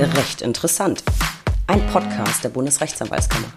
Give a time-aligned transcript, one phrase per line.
[0.00, 1.04] Recht interessant.
[1.66, 3.48] Ein Podcast der Bundesrechtsanwaltskammer.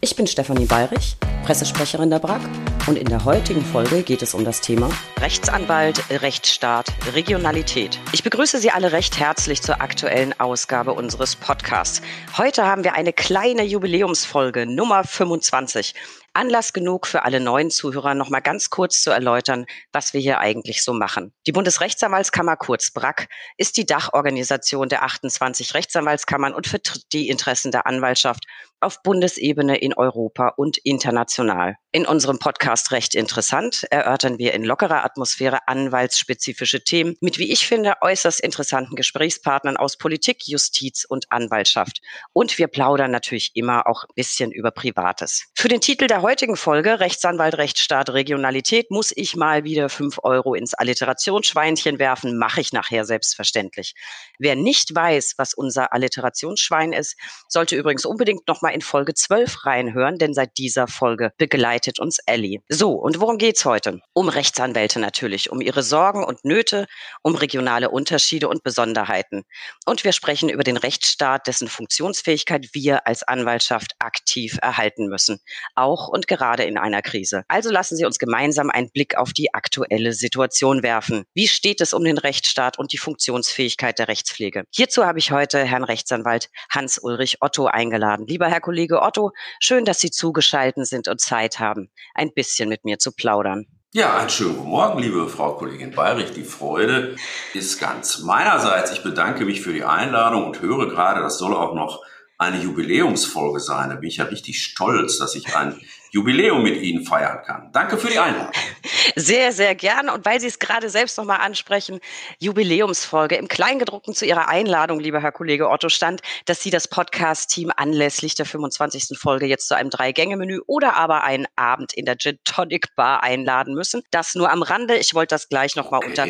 [0.00, 2.40] Ich bin Stefanie Bayrich, Pressesprecherin der BRAG
[2.88, 4.88] und in der heutigen Folge geht es um das Thema
[5.20, 8.00] Rechtsanwalt, Rechtsstaat, Regionalität.
[8.12, 12.00] Ich begrüße Sie alle recht herzlich zur aktuellen Ausgabe unseres Podcasts.
[12.38, 15.94] Heute haben wir eine kleine Jubiläumsfolge Nummer 25.
[16.38, 20.38] Anlass genug für alle neuen Zuhörer, noch mal ganz kurz zu erläutern, was wir hier
[20.38, 21.32] eigentlich so machen.
[21.46, 27.86] Die Bundesrechtsanwaltskammer, kurz BRAC, ist die Dachorganisation der 28 Rechtsanwaltskammern und vertritt die Interessen der
[27.86, 28.44] Anwaltschaft
[28.80, 31.76] auf Bundesebene in Europa und international.
[31.90, 37.66] In unserem Podcast Recht interessant erörtern wir in lockerer Atmosphäre anwaltsspezifische Themen mit, wie ich
[37.66, 42.00] finde, äußerst interessanten Gesprächspartnern aus Politik, Justiz und Anwaltschaft.
[42.32, 45.44] Und wir plaudern natürlich immer auch ein bisschen über Privates.
[45.54, 50.54] Für den Titel der heutigen Folge Rechtsanwalt, Rechtsstaat, Regionalität muss ich mal wieder fünf Euro
[50.54, 53.94] ins Alliterationsschweinchen werfen, mache ich nachher selbstverständlich.
[54.38, 57.16] Wer nicht weiß, was unser Alliterationsschwein ist,
[57.48, 62.18] sollte übrigens unbedingt noch mal in Folge 12 reinhören, denn seit dieser Folge begleitet uns
[62.26, 62.60] Ellie.
[62.70, 64.02] So, und worum geht's heute?
[64.12, 66.86] Um Rechtsanwälte natürlich, um ihre Sorgen und Nöte,
[67.22, 69.44] um regionale Unterschiede und Besonderheiten.
[69.86, 75.40] Und wir sprechen über den Rechtsstaat, dessen Funktionsfähigkeit wir als Anwaltschaft aktiv erhalten müssen.
[75.76, 77.42] Auch und gerade in einer Krise.
[77.48, 81.24] Also lassen Sie uns gemeinsam einen Blick auf die aktuelle Situation werfen.
[81.32, 84.64] Wie steht es um den Rechtsstaat und die Funktionsfähigkeit der Rechtspflege?
[84.74, 88.26] Hierzu habe ich heute Herrn Rechtsanwalt Hans-Ulrich Otto eingeladen.
[88.26, 92.84] Lieber Herr Kollege Otto, schön, dass Sie zugeschaltet sind und Zeit haben, ein bisschen mit
[92.84, 93.66] mir zu plaudern.
[93.92, 96.32] Ja, einen schönen guten Morgen, liebe Frau Kollegin Bayrich.
[96.32, 97.16] Die Freude
[97.54, 98.92] ist ganz meinerseits.
[98.92, 102.04] Ich bedanke mich für die Einladung und höre gerade, das soll auch noch
[102.36, 103.88] eine Jubiläumsfolge sein.
[103.88, 107.70] Da bin ich ja richtig stolz, dass ich ein Jubiläum mit Ihnen feiern kann.
[107.72, 108.52] Danke für die Einladung.
[109.16, 110.12] Sehr, sehr gerne.
[110.12, 111.98] Und weil Sie es gerade selbst nochmal ansprechen,
[112.38, 113.36] Jubiläumsfolge.
[113.36, 118.34] Im Kleingedruckten zu Ihrer Einladung, lieber Herr Kollege Otto, stand, dass Sie das Podcast-Team anlässlich
[118.34, 119.18] der 25.
[119.18, 123.74] Folge jetzt zu einem Drei-Gänge-Menü oder aber einen Abend in der Gin Tonic Bar einladen
[123.74, 124.02] müssen.
[124.10, 124.96] Das nur am Rande.
[124.96, 126.08] Ich wollte das gleich nochmal okay.
[126.08, 126.26] unter,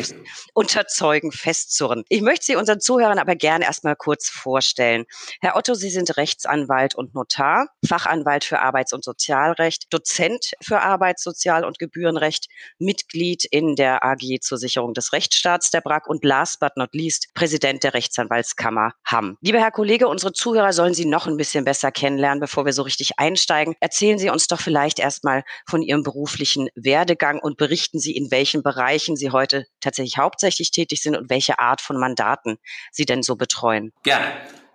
[0.55, 2.05] unterzeugen, festzurren.
[2.09, 5.05] Ich möchte Sie unseren Zuhörern aber gerne erstmal kurz vorstellen.
[5.41, 10.81] Herr Otto, Sie sind Rechtsanwalt und Notar, Fachanwalt für Arbeits- und Sozialrecht Sozialrecht, Dozent für
[10.81, 12.47] Arbeits-, Sozial- und Gebührenrecht,
[12.79, 17.29] Mitglied in der AG zur Sicherung des Rechtsstaats der BRAG und last but not least
[17.35, 19.37] Präsident der Rechtsanwaltskammer Hamm.
[19.41, 22.83] Lieber Herr Kollege, unsere Zuhörer sollen Sie noch ein bisschen besser kennenlernen, bevor wir so
[22.83, 23.75] richtig einsteigen.
[23.81, 28.63] Erzählen Sie uns doch vielleicht erstmal von Ihrem beruflichen Werdegang und berichten Sie, in welchen
[28.63, 32.59] Bereichen Sie heute tatsächlich hauptsächlich tätig sind und welche Art von Mandaten
[32.93, 33.93] Sie denn so betreuen.
[34.03, 34.27] Gerne.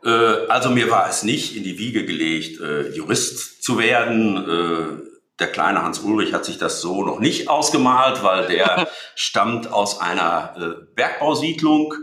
[0.03, 4.37] Äh, also mir war es nicht in die Wiege gelegt, äh, Jurist zu werden.
[4.37, 9.71] Äh, der kleine Hans Ulrich hat sich das so noch nicht ausgemalt, weil der stammt
[9.71, 11.95] aus einer Bergbausiedlung.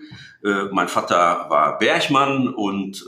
[0.43, 3.05] Mein Vater war Bergmann und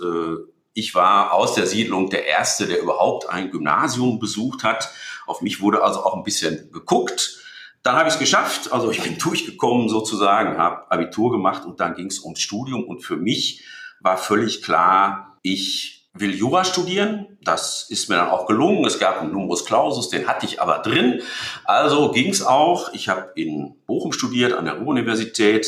[0.74, 4.90] ich war aus der Siedlung der Erste, der überhaupt ein Gymnasium besucht hat.
[5.26, 7.40] Auf mich wurde also auch ein bisschen geguckt.
[7.82, 11.94] Dann habe ich es geschafft, also ich bin durchgekommen sozusagen, habe Abitur gemacht und dann
[11.94, 13.64] ging es ums Studium und für mich
[14.02, 17.38] war völlig klar, ich will Jura studieren.
[17.42, 18.84] Das ist mir dann auch gelungen.
[18.84, 21.22] Es gab einen Numerus Clausus, den hatte ich aber drin.
[21.64, 22.92] Also ging es auch.
[22.92, 25.66] Ich habe in Bochum studiert, an der Ruhr-Universität,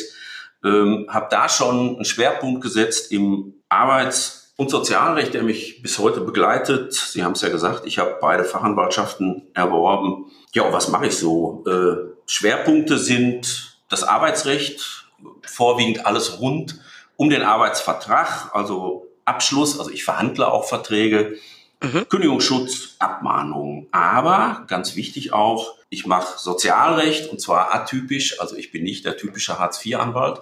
[0.63, 6.21] ähm, habe da schon einen Schwerpunkt gesetzt im Arbeits- und Sozialrecht, der mich bis heute
[6.21, 6.93] begleitet.
[6.93, 10.27] Sie haben es ja gesagt, ich habe beide Fachanwaltschaften erworben.
[10.53, 11.65] Ja, und was mache ich so?
[11.67, 15.07] Äh, Schwerpunkte sind das Arbeitsrecht,
[15.43, 16.81] vorwiegend alles rund
[17.17, 21.39] um den Arbeitsvertrag, also Abschluss, also ich verhandle auch Verträge,
[21.83, 22.07] mhm.
[22.09, 23.87] Kündigungsschutz, Abmahnung.
[23.93, 29.17] Aber ganz wichtig auch, ich mache Sozialrecht und zwar atypisch, also ich bin nicht der
[29.17, 30.41] typische Hartz-IV-Anwalt,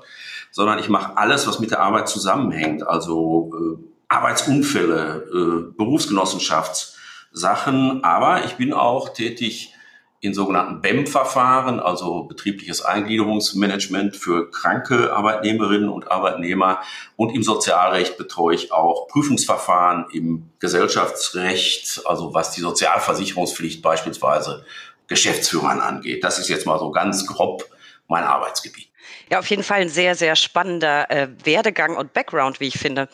[0.50, 3.76] sondern ich mache alles, was mit der Arbeit zusammenhängt, also äh,
[4.08, 9.71] Arbeitsunfälle, äh, Berufsgenossenschaftssachen, aber ich bin auch tätig
[10.22, 16.80] in sogenannten BEM-Verfahren, also betriebliches Eingliederungsmanagement für kranke Arbeitnehmerinnen und Arbeitnehmer.
[17.16, 24.64] Und im Sozialrecht betreue ich auch Prüfungsverfahren im Gesellschaftsrecht, also was die Sozialversicherungspflicht beispielsweise
[25.08, 26.22] Geschäftsführern angeht.
[26.22, 27.64] Das ist jetzt mal so ganz grob
[28.06, 28.90] mein Arbeitsgebiet.
[29.28, 33.08] Ja, auf jeden Fall ein sehr, sehr spannender äh, Werdegang und Background, wie ich finde.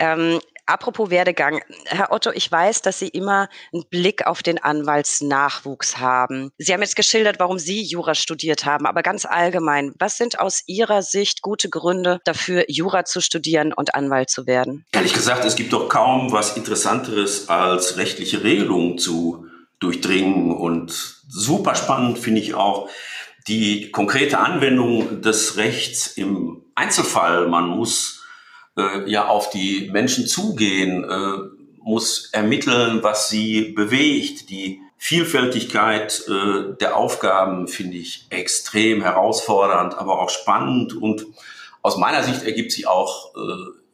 [0.00, 1.62] Ähm, Apropos Werdegang.
[1.86, 6.50] Herr Otto, ich weiß, dass Sie immer einen Blick auf den Anwaltsnachwuchs haben.
[6.58, 10.62] Sie haben jetzt geschildert, warum Sie Jura studiert haben, aber ganz allgemein, was sind aus
[10.66, 14.84] Ihrer Sicht gute Gründe dafür, Jura zu studieren und Anwalt zu werden?
[14.92, 19.46] Ehrlich gesagt, es gibt doch kaum was Interessanteres als rechtliche Regelungen zu
[19.80, 20.90] durchdringen und
[21.28, 22.90] super spannend finde ich auch
[23.46, 27.48] die konkrete Anwendung des Rechts im Einzelfall.
[27.48, 28.17] Man muss
[28.78, 34.50] äh, ja auf die Menschen zugehen, äh, muss ermitteln, was sie bewegt.
[34.50, 41.26] Die Vielfältigkeit äh, der Aufgaben finde ich extrem herausfordernd, aber auch spannend und
[41.82, 43.38] aus meiner Sicht ergibt sich auch äh,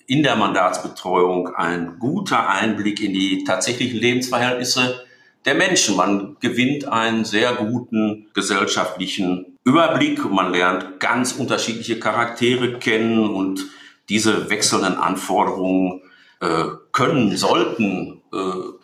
[0.07, 5.05] in der Mandatsbetreuung ein guter Einblick in die tatsächlichen Lebensverhältnisse
[5.45, 5.97] der Menschen.
[5.97, 13.67] Man gewinnt einen sehr guten gesellschaftlichen Überblick und man lernt ganz unterschiedliche Charaktere kennen und
[14.09, 16.03] diese wechselnden Anforderungen
[16.41, 18.37] äh, können, sollten äh,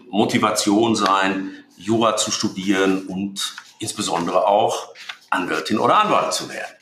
[0.08, 4.88] Motivation sein, Jura zu studieren und insbesondere auch
[5.30, 6.74] Anwältin oder Anwalt zu werden.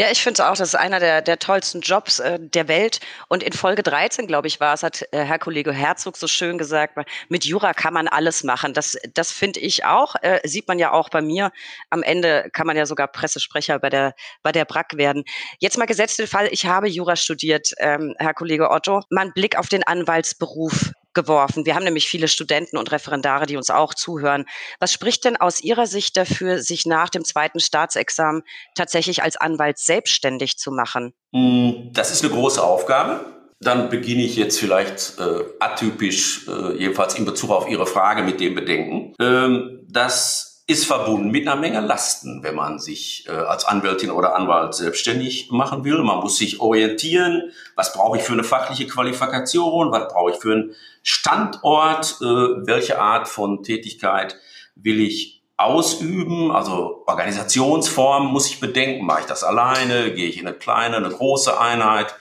[0.00, 3.00] Ja, ich finde es auch, das ist einer der, der tollsten Jobs äh, der Welt.
[3.28, 6.56] Und in Folge 13, glaube ich, war es, hat äh, Herr Kollege Herzog so schön
[6.56, 6.96] gesagt,
[7.28, 8.72] mit Jura kann man alles machen.
[8.72, 10.14] Das, das finde ich auch.
[10.22, 11.52] Äh, sieht man ja auch bei mir.
[11.90, 15.22] Am Ende kann man ja sogar Pressesprecher bei der, bei der BRAC werden.
[15.58, 19.02] Jetzt mal gesetzt den Fall, ich habe Jura studiert, ähm, Herr Kollege Otto.
[19.10, 21.66] Mein Blick auf den Anwaltsberuf geworfen.
[21.66, 24.46] Wir haben nämlich viele Studenten und Referendare, die uns auch zuhören.
[24.78, 28.42] Was spricht denn aus Ihrer Sicht dafür, sich nach dem zweiten Staatsexamen
[28.74, 31.12] tatsächlich als Anwalt selbstständig zu machen?
[31.34, 33.24] Hm, das ist eine große Aufgabe.
[33.62, 38.40] Dann beginne ich jetzt vielleicht äh, atypisch, äh, jedenfalls in Bezug auf Ihre Frage mit
[38.40, 39.14] dem Bedenken.
[39.20, 44.36] Ähm, das ist verbunden mit einer Menge Lasten, wenn man sich äh, als Anwältin oder
[44.36, 45.98] Anwalt selbstständig machen will.
[46.02, 50.52] Man muss sich orientieren, was brauche ich für eine fachliche Qualifikation, was brauche ich für
[50.52, 54.36] einen Standort, äh, welche Art von Tätigkeit
[54.76, 60.46] will ich ausüben, also Organisationsform muss ich bedenken, mache ich das alleine, gehe ich in
[60.46, 62.14] eine kleine, eine große Einheit.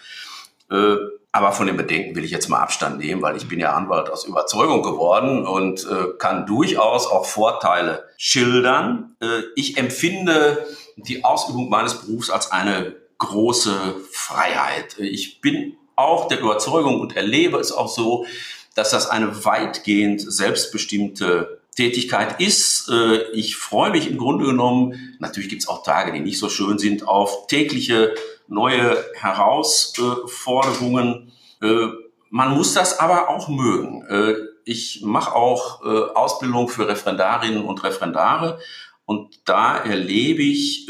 [0.71, 0.95] Äh,
[1.31, 4.09] aber von den Bedenken will ich jetzt mal Abstand nehmen, weil ich bin ja Anwalt
[4.09, 9.15] aus Überzeugung geworden und äh, kann durchaus auch Vorteile schildern.
[9.21, 10.65] Äh, ich empfinde
[10.95, 14.97] die Ausübung meines Berufs als eine große Freiheit.
[14.97, 18.25] Ich bin auch der Überzeugung und erlebe es auch so,
[18.73, 22.89] dass das eine weitgehend selbstbestimmte Tätigkeit ist.
[22.89, 26.49] Äh, ich freue mich im Grunde genommen, natürlich gibt es auch Tage, die nicht so
[26.49, 28.15] schön sind, auf tägliche
[28.49, 31.31] neue Herausforderungen.
[31.61, 31.87] Äh,
[32.29, 34.05] man muss das aber auch mögen.
[34.07, 34.35] Äh,
[34.65, 38.59] ich mache auch äh, Ausbildung für Referendarinnen und Referendare
[39.05, 40.87] und da erlebe ich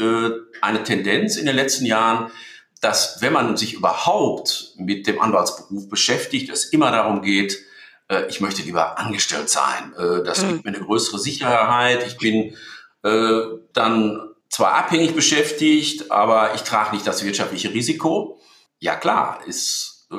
[0.60, 2.30] eine Tendenz in den letzten Jahren,
[2.82, 7.58] dass wenn man sich überhaupt mit dem Anwaltsberuf beschäftigt, es immer darum geht,
[8.28, 9.94] ich möchte lieber angestellt sein.
[9.96, 12.06] das gibt mir eine größere Sicherheit.
[12.06, 12.54] Ich bin
[13.02, 18.38] dann zwar abhängig beschäftigt, aber ich trage nicht das wirtschaftliche Risiko.
[18.78, 20.16] Ja klar, ist äh,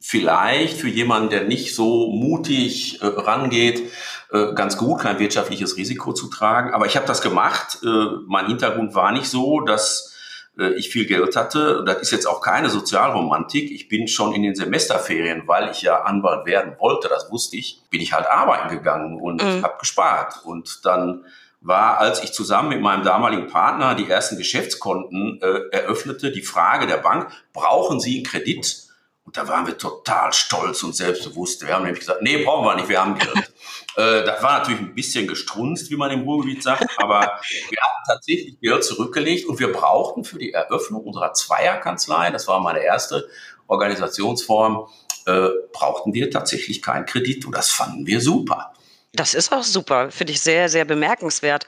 [0.00, 3.90] vielleicht für jemanden, der nicht so mutig äh, rangeht,
[4.32, 6.72] äh, ganz gut, kein wirtschaftliches Risiko zu tragen.
[6.72, 7.78] Aber ich habe das gemacht.
[7.84, 10.14] Äh, mein Hintergrund war nicht so, dass
[10.58, 11.82] äh, ich viel Geld hatte.
[11.86, 13.70] Das ist jetzt auch keine Sozialromantik.
[13.70, 17.82] Ich bin schon in den Semesterferien, weil ich ja Anwalt werden wollte, das wusste ich,
[17.90, 19.62] bin ich halt arbeiten gegangen und mhm.
[19.62, 20.40] habe gespart.
[20.44, 21.24] Und dann
[21.60, 26.86] war, als ich zusammen mit meinem damaligen Partner die ersten Geschäftskonten äh, eröffnete, die Frage
[26.86, 28.88] der Bank, brauchen Sie einen Kredit?
[29.24, 31.66] Und da waren wir total stolz und selbstbewusst.
[31.66, 33.36] Wir haben nämlich gesagt, nee, brauchen wir nicht, wir haben Geld.
[33.96, 37.20] äh, das war natürlich ein bisschen gestrunzt, wie man im Ruhrgebiet sagt, aber
[37.68, 42.60] wir hatten tatsächlich Geld zurückgelegt und wir brauchten für die Eröffnung unserer Zweierkanzlei, das war
[42.60, 43.28] meine erste
[43.66, 44.88] Organisationsform,
[45.26, 48.72] äh, brauchten wir tatsächlich keinen Kredit und das fanden wir super.
[49.12, 51.66] Das ist auch super, finde ich sehr, sehr bemerkenswert.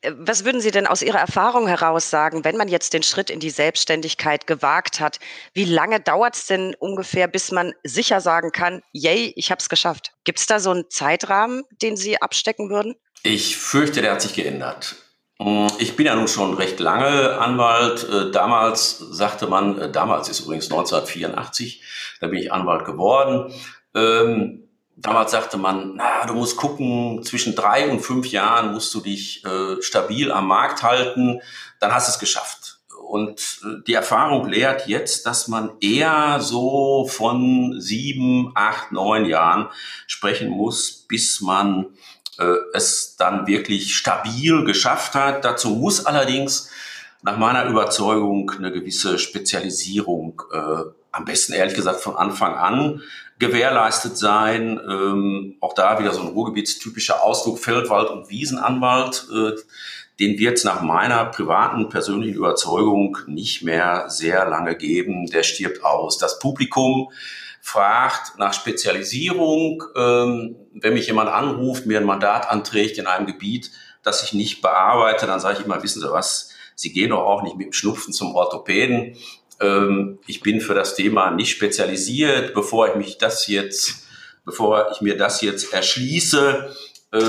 [0.00, 3.30] Äh, was würden Sie denn aus Ihrer Erfahrung heraus sagen, wenn man jetzt den Schritt
[3.30, 5.18] in die Selbstständigkeit gewagt hat?
[5.54, 9.68] Wie lange dauert es denn ungefähr, bis man sicher sagen kann, yay, ich habe es
[9.68, 10.12] geschafft?
[10.24, 12.94] Gibt es da so einen Zeitrahmen, den Sie abstecken würden?
[13.22, 14.96] Ich fürchte, der hat sich geändert.
[15.40, 18.04] Hm, ich bin ja nun schon recht lange Anwalt.
[18.08, 21.82] Äh, damals sagte man, äh, damals ist übrigens 1984,
[22.20, 23.52] da bin ich Anwalt geworden.
[23.94, 24.67] Ähm,
[25.00, 29.44] Damals sagte man, na, du musst gucken, zwischen drei und fünf Jahren musst du dich
[29.44, 31.40] äh, stabil am Markt halten,
[31.78, 32.80] dann hast du es geschafft.
[33.06, 39.68] Und äh, die Erfahrung lehrt jetzt, dass man eher so von sieben, acht, neun Jahren
[40.08, 41.86] sprechen muss, bis man
[42.38, 45.44] äh, es dann wirklich stabil geschafft hat.
[45.44, 46.70] Dazu muss allerdings
[47.22, 53.02] nach meiner Überzeugung eine gewisse Spezialisierung, äh, am besten ehrlich gesagt von Anfang an,
[53.38, 54.80] gewährleistet sein.
[54.88, 59.26] Ähm, auch da wieder so ein ruhrgebietstypischer Ausdruck, Feldwald- und Wiesenanwalt.
[59.32, 59.60] Äh,
[60.20, 65.26] den wird es nach meiner privaten, persönlichen Überzeugung nicht mehr sehr lange geben.
[65.26, 66.18] Der stirbt aus.
[66.18, 67.10] Das Publikum
[67.60, 69.84] fragt nach Spezialisierung.
[69.94, 73.70] Ähm, wenn mich jemand anruft, mir ein Mandat anträgt in einem Gebiet,
[74.02, 77.42] das ich nicht bearbeite, dann sage ich immer, wissen Sie was, Sie gehen doch auch
[77.42, 79.16] nicht mit dem Schnupfen zum Orthopäden
[79.60, 82.54] Ähm, ich bin für das Thema nicht spezialisiert.
[82.54, 84.06] Bevor ich mich das jetzt,
[84.44, 86.74] bevor ich mir das jetzt erschließe,
[87.12, 87.20] äh,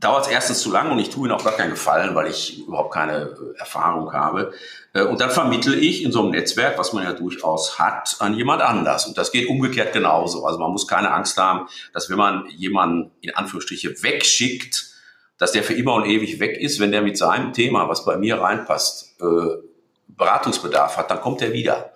[0.00, 2.66] dauert es erstens zu lang und ich tue ihnen auch gar keinen Gefallen, weil ich
[2.66, 4.52] überhaupt keine äh, Erfahrung habe.
[4.92, 8.34] Äh, und dann vermittle ich in so einem Netzwerk, was man ja durchaus hat, an
[8.34, 9.06] jemand anders.
[9.06, 10.44] Und das geht umgekehrt genauso.
[10.44, 14.86] Also man muss keine Angst haben, dass wenn man jemanden in Anführungsstriche wegschickt,
[15.38, 18.16] dass der für immer und ewig weg ist, wenn der mit seinem Thema, was bei
[18.16, 19.67] mir reinpasst, äh,
[20.08, 21.92] Beratungsbedarf hat, dann kommt er wieder.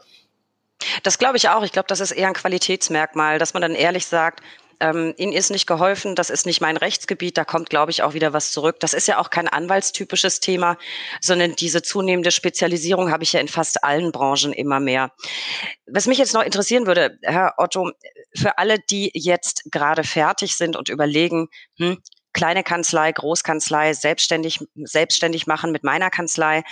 [1.03, 1.63] Das glaube ich auch.
[1.63, 4.43] Ich glaube, das ist eher ein Qualitätsmerkmal, dass man dann ehrlich sagt,
[4.83, 8.15] ähm, Ihnen ist nicht geholfen, das ist nicht mein Rechtsgebiet, da kommt, glaube ich, auch
[8.15, 8.81] wieder was zurück.
[8.81, 10.77] Das ist ja auch kein anwaltstypisches Thema,
[11.21, 15.13] sondern diese zunehmende Spezialisierung habe ich ja in fast allen Branchen immer mehr.
[15.87, 17.93] Was mich jetzt noch interessieren würde, Herr Otto,
[18.37, 22.03] für alle, die jetzt gerade fertig sind und überlegen, hm,
[22.33, 26.65] kleine Kanzlei, Großkanzlei, selbstständig, selbstständig machen mit meiner Kanzlei.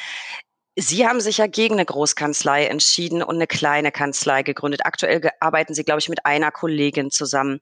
[0.80, 4.80] Sie haben sich ja gegen eine Großkanzlei entschieden und eine kleine Kanzlei gegründet.
[4.84, 7.60] Aktuell arbeiten Sie, glaube ich, mit einer Kollegin zusammen.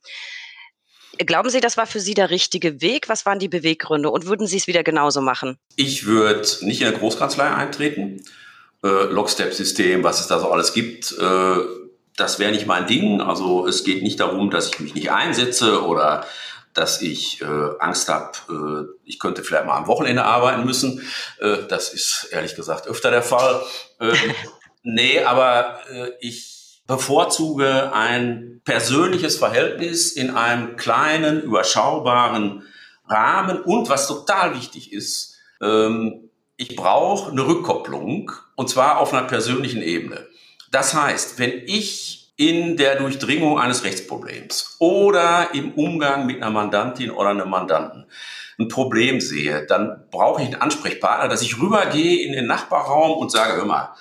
[1.19, 3.09] Glauben Sie, das war für Sie der richtige Weg?
[3.09, 5.59] Was waren die Beweggründe und würden Sie es wieder genauso machen?
[5.75, 8.23] Ich würde nicht in eine Großkanzlei eintreten.
[8.85, 11.57] Äh, Lockstep-System, was es da so alles gibt, äh,
[12.17, 13.21] das wäre nicht mein Ding.
[13.21, 16.25] Also es geht nicht darum, dass ich mich nicht einsetze oder
[16.79, 21.03] dass ich äh, Angst habe, äh, ich könnte vielleicht mal am Wochenende arbeiten müssen.
[21.41, 23.61] Äh, das ist ehrlich gesagt öfter der Fall.
[23.99, 24.13] Äh,
[24.85, 32.63] nee, aber äh, ich bevorzuge ein persönliches Verhältnis in einem kleinen, überschaubaren
[33.09, 33.61] Rahmen.
[33.61, 39.83] Und was total wichtig ist, ähm, ich brauche eine Rückkopplung und zwar auf einer persönlichen
[39.83, 40.29] Ebene.
[40.71, 47.11] Das heißt, wenn ich in der Durchdringung eines Rechtsproblems oder im Umgang mit einer Mandantin
[47.11, 48.07] oder einem Mandanten
[48.61, 53.33] ein Problem sehe, dann brauche ich einen Ansprechpartner, dass ich rübergehe in den Nachbarraum und
[53.33, 53.92] sage, hör mal,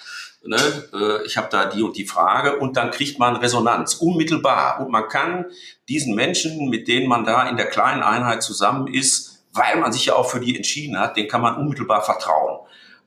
[0.44, 0.58] ne,
[0.94, 4.91] äh, ich habe da die und die Frage und dann kriegt man Resonanz unmittelbar und
[4.91, 5.46] man kann
[5.89, 10.06] diesen Menschen, mit denen man da in der kleinen Einheit zusammen ist, weil man sich
[10.06, 12.60] ja auch für die entschieden hat, den kann man unmittelbar vertrauen.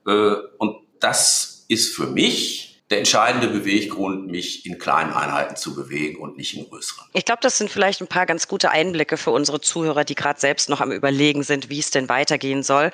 [0.05, 6.21] Äh, und das ist für mich der entscheidende Beweggrund, mich in kleinen Einheiten zu bewegen
[6.21, 7.07] und nicht in größeren.
[7.13, 10.39] Ich glaube, das sind vielleicht ein paar ganz gute Einblicke für unsere Zuhörer, die gerade
[10.39, 12.91] selbst noch am Überlegen sind, wie es denn weitergehen soll.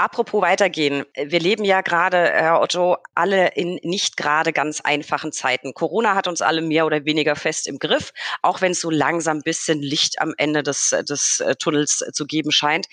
[0.00, 1.04] Apropos weitergehen.
[1.16, 5.74] Wir leben ja gerade, Herr Otto, alle in nicht gerade ganz einfachen Zeiten.
[5.74, 9.38] Corona hat uns alle mehr oder weniger fest im Griff, auch wenn es so langsam
[9.38, 12.86] ein bisschen Licht am Ende des, des äh, Tunnels zu geben scheint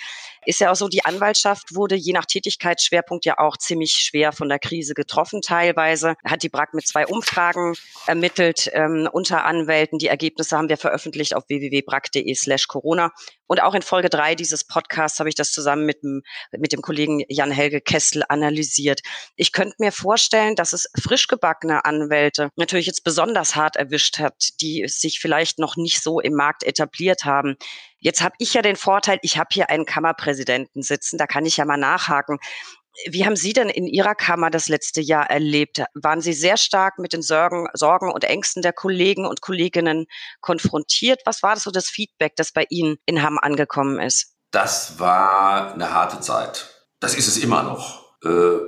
[0.45, 4.49] ist ja auch so, die Anwaltschaft wurde je nach Tätigkeitsschwerpunkt ja auch ziemlich schwer von
[4.49, 6.15] der Krise getroffen teilweise.
[6.25, 7.75] Hat die BRAC mit zwei Umfragen
[8.07, 9.99] ermittelt ähm, unter Anwälten.
[9.99, 13.11] Die Ergebnisse haben wir veröffentlicht auf www.brac.de slash Corona.
[13.47, 16.23] Und auch in Folge drei dieses Podcasts habe ich das zusammen mit dem,
[16.57, 19.01] mit dem Kollegen Jan-Helge Kessel analysiert.
[19.35, 24.49] Ich könnte mir vorstellen, dass es frisch gebackene Anwälte natürlich jetzt besonders hart erwischt hat,
[24.61, 27.55] die sich vielleicht noch nicht so im Markt etabliert haben.
[28.05, 31.57] Jetzt habe ich ja den Vorteil, ich habe hier einen Kammerpräsidenten sitzen, da kann ich
[31.57, 32.37] ja mal nachhaken.
[33.09, 35.81] Wie haben Sie denn in Ihrer Kammer das letzte Jahr erlebt?
[35.95, 40.05] Waren Sie sehr stark mit den Sorgen, Sorgen und Ängsten der Kollegen und Kolleginnen
[40.39, 41.21] konfrontiert?
[41.25, 44.35] Was war das so das Feedback, das bei Ihnen in Hamm angekommen ist?
[44.51, 46.85] Das war eine harte Zeit.
[46.99, 48.19] Das ist es immer noch.
[48.23, 48.59] Äh,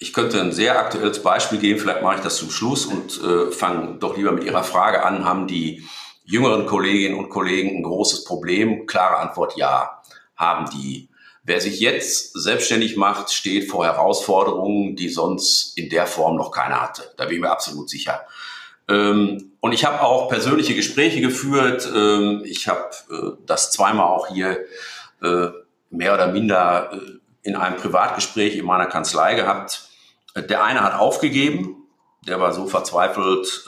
[0.00, 3.50] ich könnte ein sehr aktuelles Beispiel geben, vielleicht mache ich das zum Schluss und äh,
[3.52, 5.24] fange doch lieber mit Ihrer Frage an.
[5.24, 5.88] Haben die
[6.26, 8.86] jüngeren Kolleginnen und Kollegen ein großes Problem?
[8.86, 10.02] Klare Antwort ja,
[10.36, 11.08] haben die.
[11.44, 16.82] Wer sich jetzt selbstständig macht, steht vor Herausforderungen, die sonst in der Form noch keiner
[16.82, 17.14] hatte.
[17.16, 18.26] Da bin ich mir absolut sicher.
[18.88, 21.88] Ähm, und ich habe auch persönliche Gespräche geführt.
[21.94, 24.58] Ähm, ich habe äh, das zweimal auch hier
[25.22, 25.48] äh,
[25.90, 26.98] mehr oder minder äh,
[27.42, 29.88] in einem Privatgespräch in meiner Kanzlei gehabt.
[30.34, 31.86] Der eine hat aufgegeben,
[32.26, 33.64] der war so verzweifelt,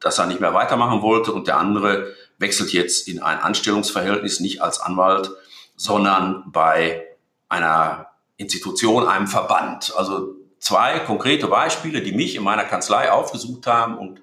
[0.00, 4.62] dass er nicht mehr weitermachen wollte und der andere wechselt jetzt in ein Anstellungsverhältnis, nicht
[4.62, 5.30] als Anwalt,
[5.76, 7.06] sondern bei
[7.48, 9.92] einer Institution, einem Verband.
[9.96, 14.20] Also zwei konkrete Beispiele, die mich in meiner Kanzlei aufgesucht haben und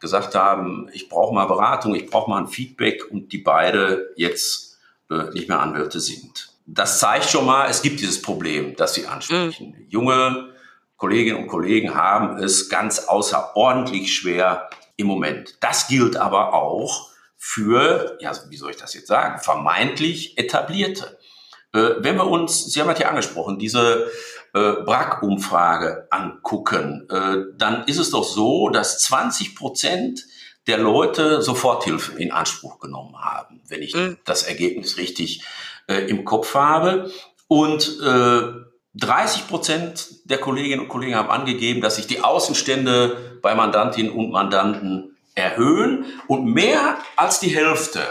[0.00, 4.78] gesagt haben, ich brauche mal Beratung, ich brauche mal ein Feedback und die beide jetzt
[5.10, 6.52] äh, nicht mehr Anwälte sind.
[6.66, 9.76] Das zeigt schon mal, es gibt dieses Problem, das Sie ansprechen.
[9.78, 9.86] Mhm.
[9.88, 10.52] Junge
[11.02, 15.56] Kolleginnen und Kollegen haben es ganz außerordentlich schwer, im Moment.
[15.60, 21.18] Das gilt aber auch für, ja, wie soll ich das jetzt sagen, vermeintlich etablierte.
[21.72, 24.10] Äh, wenn wir uns, Sie haben das ja angesprochen, diese
[24.54, 30.24] äh, BRAC-Umfrage angucken, äh, dann ist es doch so, dass 20 Prozent
[30.66, 34.18] der Leute Soforthilfe in Anspruch genommen haben, wenn ich mhm.
[34.24, 35.42] das Ergebnis richtig
[35.88, 37.10] äh, im Kopf habe.
[37.48, 38.42] Und äh,
[38.94, 44.30] 30 Prozent der Kolleginnen und Kollegen haben angegeben, dass sich die Außenstände bei Mandantinnen und
[44.30, 48.02] Mandanten erhöhen und mehr als die Hälfte,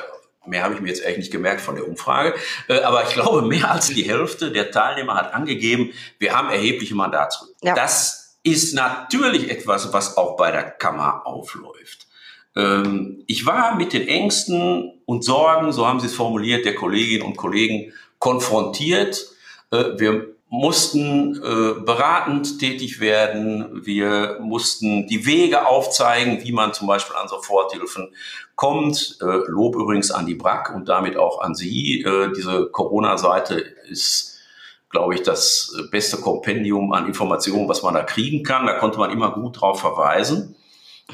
[0.45, 2.33] mehr habe ich mir jetzt eigentlich nicht gemerkt von der Umfrage,
[2.67, 6.95] äh, aber ich glaube, mehr als die Hälfte der Teilnehmer hat angegeben, wir haben erhebliche
[6.95, 7.55] Mandatsrücken.
[7.61, 7.75] Ja.
[7.75, 12.07] Das ist natürlich etwas, was auch bei der Kammer aufläuft.
[12.55, 17.23] Ähm, ich war mit den Ängsten und Sorgen, so haben Sie es formuliert, der Kolleginnen
[17.23, 19.27] und Kollegen konfrontiert.
[19.69, 23.85] Äh, wir mussten äh, beratend tätig werden.
[23.85, 28.13] Wir mussten die Wege aufzeigen, wie man zum Beispiel an Soforthilfen
[28.55, 29.17] kommt.
[29.21, 32.01] Äh, Lob übrigens an die BRAC und damit auch an Sie.
[32.01, 34.39] Äh, diese Corona-Seite ist,
[34.89, 38.65] glaube ich, das beste Kompendium an Informationen, was man da kriegen kann.
[38.65, 40.57] Da konnte man immer gut drauf verweisen.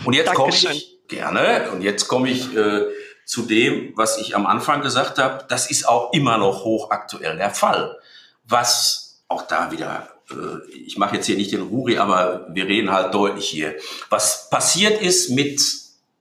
[0.04, 1.70] Und jetzt komme ich gerne.
[1.74, 2.86] Und jetzt komme ich äh,
[3.24, 5.46] zu dem, was ich am Anfang gesagt habe.
[5.48, 8.00] Das ist auch immer noch hochaktuell der Fall.
[8.44, 12.92] Was auch da wieder, äh, ich mache jetzt hier nicht den Ruri, aber wir reden
[12.92, 13.76] halt deutlich hier.
[14.10, 15.62] Was passiert ist mit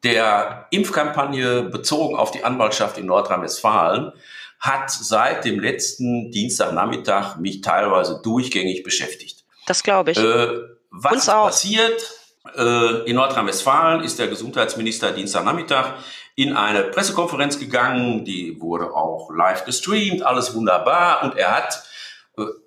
[0.02, 4.12] der Impfkampagne bezogen auf die Anwaltschaft in Nordrhein-Westfalen,
[4.60, 9.44] hat seit dem letzten Dienstagnachmittag mich teilweise durchgängig beschäftigt.
[9.66, 10.18] Das glaube ich.
[10.18, 10.48] Äh,
[10.90, 11.46] was Uns auch.
[11.46, 12.14] passiert?
[12.56, 15.94] Äh, in Nordrhein-Westfalen ist der Gesundheitsminister Dienstagnachmittag
[16.36, 21.82] in eine Pressekonferenz gegangen, die wurde auch live gestreamt, alles wunderbar und er hat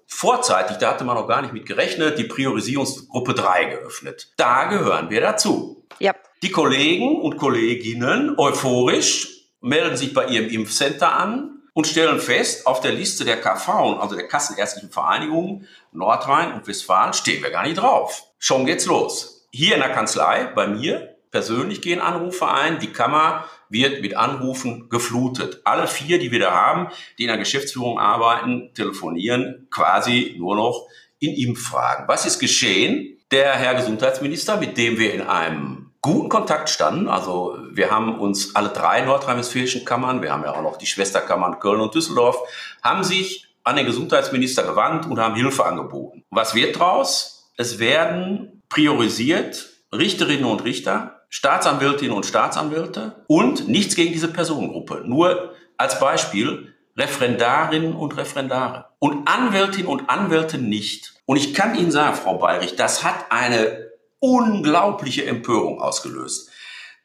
[0.10, 4.34] vorzeitig, da hatte man noch gar nicht mit gerechnet, die Priorisierungsgruppe 3 geöffnet.
[4.36, 5.86] Da gehören wir dazu.
[6.00, 6.13] Ja.
[6.42, 12.82] Die Kollegen und Kolleginnen euphorisch melden sich bei ihrem Impfcenter an und stellen fest, auf
[12.82, 17.78] der Liste der KV, also der Kassenärztlichen Vereinigung Nordrhein und Westfalen, stehen wir gar nicht
[17.78, 18.24] drauf.
[18.38, 19.48] Schon geht's los.
[19.51, 22.80] Hier in der Kanzlei, bei mir, persönlich gehen Anrufe ein.
[22.80, 25.62] Die Kammer wird mit Anrufen geflutet.
[25.64, 30.88] Alle vier, die wir da haben, die in der Geschäftsführung arbeiten, telefonieren quasi nur noch
[31.20, 32.08] in Impffragen.
[32.08, 33.18] Was ist geschehen?
[33.32, 38.56] Der Herr Gesundheitsminister, mit dem wir in einem guten Kontakt standen, also wir haben uns
[38.56, 42.38] alle drei nordrhein-westfälischen Kammern, wir haben ja auch noch die Schwesterkammern Köln und Düsseldorf,
[42.82, 46.24] haben sich an den Gesundheitsminister gewandt und haben Hilfe angeboten.
[46.32, 47.51] Was wird draus?
[47.58, 55.03] Es werden priorisiert Richterinnen und Richter Staatsanwältinnen und Staatsanwälte und nichts gegen diese Personengruppe.
[55.05, 61.13] Nur als Beispiel Referendarinnen und Referendare und Anwältinnen und Anwälte nicht.
[61.25, 63.89] Und ich kann Ihnen sagen, Frau Bayrich, das hat eine
[64.20, 66.50] unglaubliche Empörung ausgelöst.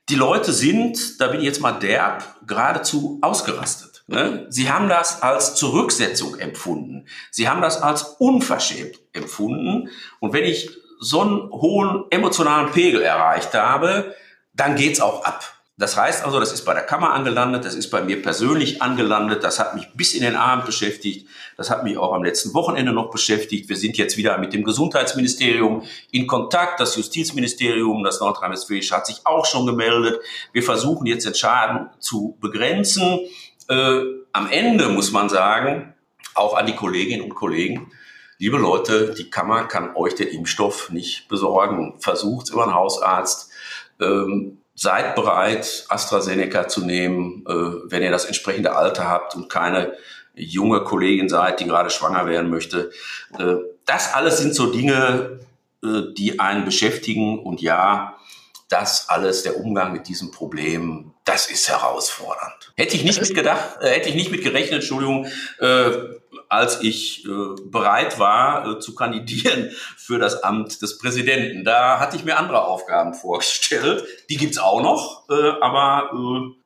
[0.08, 4.04] Die Leute sind, da bin ich jetzt mal derb, geradezu ausgerastet.
[4.06, 4.46] Ne?
[4.50, 7.06] Sie haben das als Zurücksetzung empfunden.
[7.30, 9.88] Sie haben das als unverschämt empfunden.
[10.20, 14.14] Und wenn ich so einen hohen emotionalen Pegel erreicht habe,
[14.52, 15.54] dann geht's auch ab.
[15.76, 19.42] Das heißt also, das ist bei der Kammer angelandet, das ist bei mir persönlich angelandet,
[19.42, 22.92] das hat mich bis in den Abend beschäftigt, das hat mich auch am letzten Wochenende
[22.92, 23.68] noch beschäftigt.
[23.68, 29.22] Wir sind jetzt wieder mit dem Gesundheitsministerium in Kontakt, das Justizministerium, das Nordrhein-Westfälische hat sich
[29.24, 30.20] auch schon gemeldet.
[30.52, 33.18] Wir versuchen jetzt den Schaden zu begrenzen.
[33.68, 34.00] Äh,
[34.32, 35.94] am Ende muss man sagen,
[36.34, 37.90] auch an die Kolleginnen und Kollegen,
[38.38, 41.94] liebe Leute, die Kammer kann euch den Impfstoff nicht besorgen.
[42.00, 43.50] Versucht über einen Hausarzt.
[44.00, 49.94] Ähm, seid bereit, AstraZeneca zu nehmen, äh, wenn ihr das entsprechende Alter habt und keine
[50.34, 52.90] junge Kollegin seid, die gerade schwanger werden möchte.
[53.38, 55.40] Äh, das alles sind so Dinge,
[55.82, 57.38] äh, die einen beschäftigen.
[57.38, 58.16] Und ja,
[58.68, 62.72] das alles, der Umgang mit diesem Problem, das ist herausfordernd.
[62.76, 65.26] Hätte ich nicht mitgedacht, äh, hätte ich nicht mitgerechnet, Entschuldigung,
[65.60, 65.90] äh,
[66.54, 67.28] als ich äh,
[67.64, 71.64] bereit war äh, zu kandidieren für das Amt des Präsidenten.
[71.64, 74.04] Da hatte ich mir andere Aufgaben vorgestellt.
[74.30, 76.10] Die gibt's auch noch, äh, aber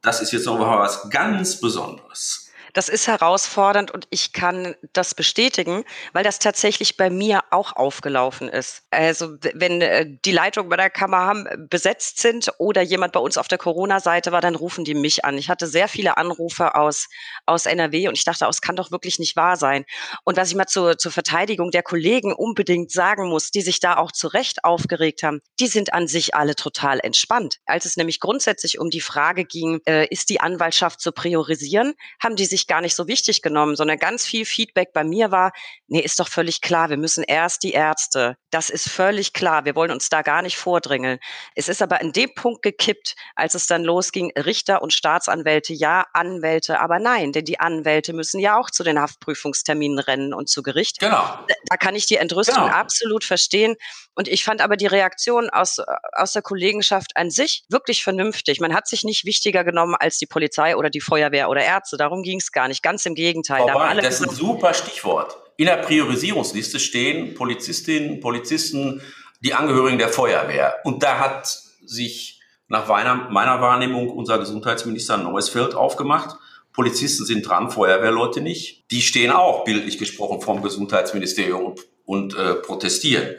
[0.03, 2.48] das ist jetzt noch was ganz Besonderes.
[2.79, 8.49] Das ist herausfordernd und ich kann das bestätigen, weil das tatsächlich bei mir auch aufgelaufen
[8.49, 8.83] ist.
[8.91, 13.19] Also wenn äh, die Leitungen bei der Kammer haben, äh, besetzt sind oder jemand bei
[13.19, 15.37] uns auf der Corona-Seite war, dann rufen die mich an.
[15.39, 17.09] Ich hatte sehr viele Anrufe aus,
[17.47, 19.85] aus NRW und ich dachte, es kann doch wirklich nicht wahr sein.
[20.23, 23.97] Und was ich mal zur, zur Verteidigung der Kollegen unbedingt sagen muss, die sich da
[23.97, 27.57] auch zu Recht aufgeregt haben, die sind an sich alle total entspannt.
[27.67, 32.37] Als es nämlich grundsätzlich um die Frage ging, äh, ist die Anwaltschaft zu priorisieren, haben
[32.37, 35.53] die sich sich gar nicht so wichtig genommen, sondern ganz viel Feedback bei mir war,
[35.87, 38.37] nee, ist doch völlig klar, wir müssen erst die Ärzte.
[38.51, 41.19] Das ist völlig klar, wir wollen uns da gar nicht vordrängeln.
[41.55, 46.07] Es ist aber in dem Punkt gekippt, als es dann losging, Richter und Staatsanwälte, ja,
[46.13, 50.63] Anwälte, aber nein, denn die Anwälte müssen ja auch zu den Haftprüfungsterminen rennen und zu
[50.63, 51.01] Gericht.
[51.01, 51.39] Genau.
[51.69, 52.75] Da kann ich die Entrüstung genau.
[52.75, 53.77] absolut verstehen.
[54.15, 55.79] Und ich fand aber die Reaktion aus,
[56.13, 58.59] aus der Kollegenschaft an sich wirklich vernünftig.
[58.61, 61.97] Man hat sich nicht wichtiger genommen als die Polizei oder die Feuerwehr oder Ärzte.
[61.97, 62.83] Darum ging es gar nicht.
[62.83, 63.61] Ganz im Gegenteil.
[63.61, 65.37] Vorbei, da das ist ein super Stichwort.
[65.57, 69.01] In der Priorisierungsliste stehen Polizistinnen, Polizisten,
[69.41, 70.75] die Angehörigen der Feuerwehr.
[70.83, 71.47] Und da hat
[71.87, 76.37] sich nach meiner, Wahrnehmung unser Gesundheitsminister Neuesfeld aufgemacht.
[76.73, 78.91] Polizisten sind dran, Feuerwehrleute nicht.
[78.91, 83.37] Die stehen auch, bildlich gesprochen, vom Gesundheitsministerium und, und äh, protestieren.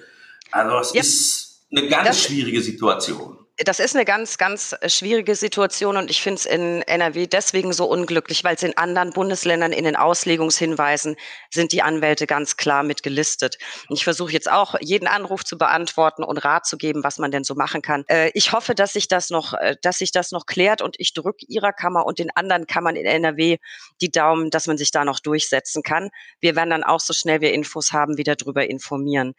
[0.52, 1.02] Also es ja.
[1.02, 6.22] ist eine ganz schwierige Situation das ist eine ganz, ganz äh, schwierige Situation und ich
[6.22, 11.18] finde es in NRW deswegen so unglücklich, weil es in anderen Bundesländern in den Auslegungshinweisen
[11.50, 13.58] sind die Anwälte ganz klar mit gelistet.
[13.90, 17.44] Ich versuche jetzt auch jeden Anruf zu beantworten und Rat zu geben, was man denn
[17.44, 18.06] so machen kann.
[18.08, 21.14] Äh, ich hoffe, dass sich das noch, äh, dass sich das noch klärt und ich
[21.14, 23.58] drücke Ihrer Kammer und den anderen Kammern in NRW
[24.02, 26.10] die Daumen, dass man sich da noch durchsetzen kann.
[26.40, 29.34] Wir werden dann auch so schnell wir Infos haben, wieder darüber informieren.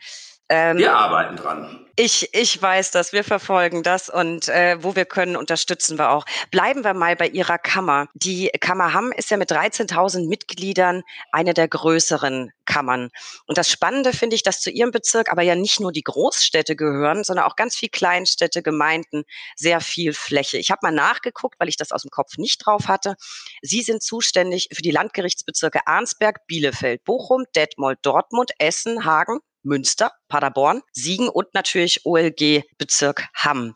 [0.50, 1.86] Ähm, wir arbeiten dran.
[1.94, 6.24] Ich, ich weiß das, wir verfolgen das und äh, wo wir können, unterstützen wir auch.
[6.50, 8.08] Bleiben wir mal bei Ihrer Kammer.
[8.14, 13.10] Die Kammer Hamm ist ja mit 13.000 Mitgliedern eine der größeren Kammern.
[13.46, 16.74] Und das Spannende finde ich, dass zu Ihrem Bezirk aber ja nicht nur die Großstädte
[16.74, 20.56] gehören, sondern auch ganz viel Kleinstädte, Gemeinden, sehr viel Fläche.
[20.56, 23.14] Ich habe mal nachgeguckt, weil ich das aus dem Kopf nicht drauf hatte.
[23.62, 30.82] Sie sind zuständig für die Landgerichtsbezirke Arnsberg, Bielefeld, Bochum, Detmold, Dortmund, Essen, Hagen, Münster, Paderborn,
[30.92, 33.74] Siegen und natürlich OLG-Bezirk Hamm.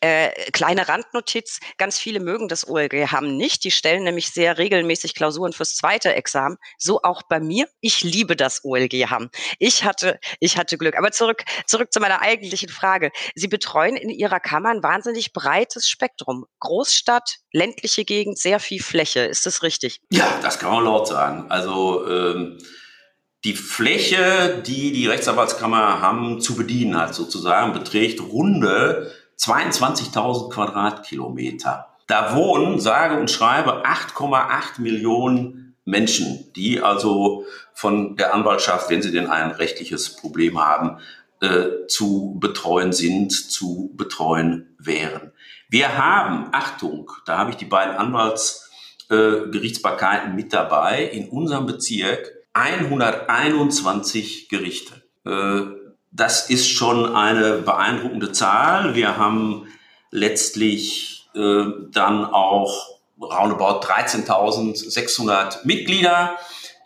[0.00, 3.64] Äh, kleine Randnotiz, ganz viele mögen das OLG Hamm nicht.
[3.64, 6.58] Die stellen nämlich sehr regelmäßig Klausuren fürs zweite Examen.
[6.78, 7.66] So auch bei mir.
[7.80, 9.30] Ich liebe das OLG Hamm.
[9.58, 10.96] Ich hatte, ich hatte Glück.
[10.96, 13.10] Aber zurück, zurück zu meiner eigentlichen Frage.
[13.34, 16.44] Sie betreuen in Ihrer Kammer ein wahnsinnig breites Spektrum.
[16.60, 19.20] Großstadt, ländliche Gegend, sehr viel Fläche.
[19.20, 20.00] Ist das richtig?
[20.10, 21.50] Ja, das kann man laut sagen.
[21.50, 22.58] Also, ähm
[23.46, 31.86] die Fläche, die die Rechtsanwaltskammer haben zu bedienen hat, sozusagen, beträgt runde 22.000 Quadratkilometer.
[32.08, 39.12] Da wohnen, sage und schreibe, 8,8 Millionen Menschen, die also von der Anwaltschaft, wenn sie
[39.12, 40.98] denn ein rechtliches Problem haben,
[41.40, 45.30] äh, zu betreuen sind, zu betreuen wären.
[45.68, 52.35] Wir haben, Achtung, da habe ich die beiden Anwaltsgerichtsbarkeiten äh, mit dabei, in unserem Bezirk
[52.56, 55.02] 121 Gerichte.
[55.24, 55.62] Äh,
[56.10, 58.94] das ist schon eine beeindruckende Zahl.
[58.94, 59.68] Wir haben
[60.10, 66.36] letztlich äh, dann auch roundabout 13.600 Mitglieder.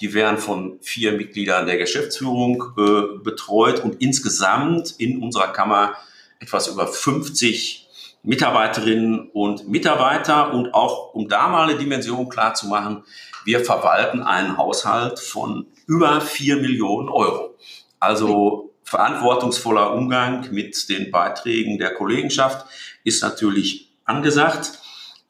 [0.00, 5.94] Die werden von vier Mitgliedern der Geschäftsführung äh, betreut und insgesamt in unserer Kammer
[6.40, 7.86] etwas über 50
[8.22, 10.52] Mitarbeiterinnen und Mitarbeiter.
[10.52, 13.04] Und auch um da mal eine Dimension klar zu machen,
[13.44, 17.56] wir verwalten einen Haushalt von über vier Millionen Euro.
[17.98, 22.66] Also verantwortungsvoller Umgang mit den Beiträgen der Kollegenschaft
[23.04, 24.72] ist natürlich angesagt.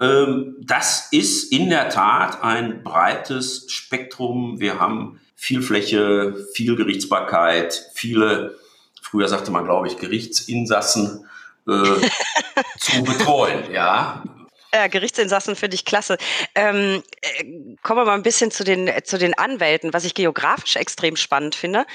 [0.01, 4.61] Ähm, das ist in der Tat ein breites Spektrum.
[4.61, 8.57] Wir haben viel Fläche, viel Gerichtsbarkeit, viele,
[9.03, 11.27] früher sagte man, glaube ich, Gerichtsinsassen
[11.67, 11.73] äh,
[12.79, 13.71] zu betreuen.
[13.73, 14.25] Ja,
[14.73, 16.19] äh, Gerichtsinsassen finde ich klasse.
[16.55, 17.45] Ähm, äh,
[17.83, 21.55] kommen wir mal ein bisschen zu den, zu den Anwälten, was ich geografisch extrem spannend
[21.55, 21.87] finde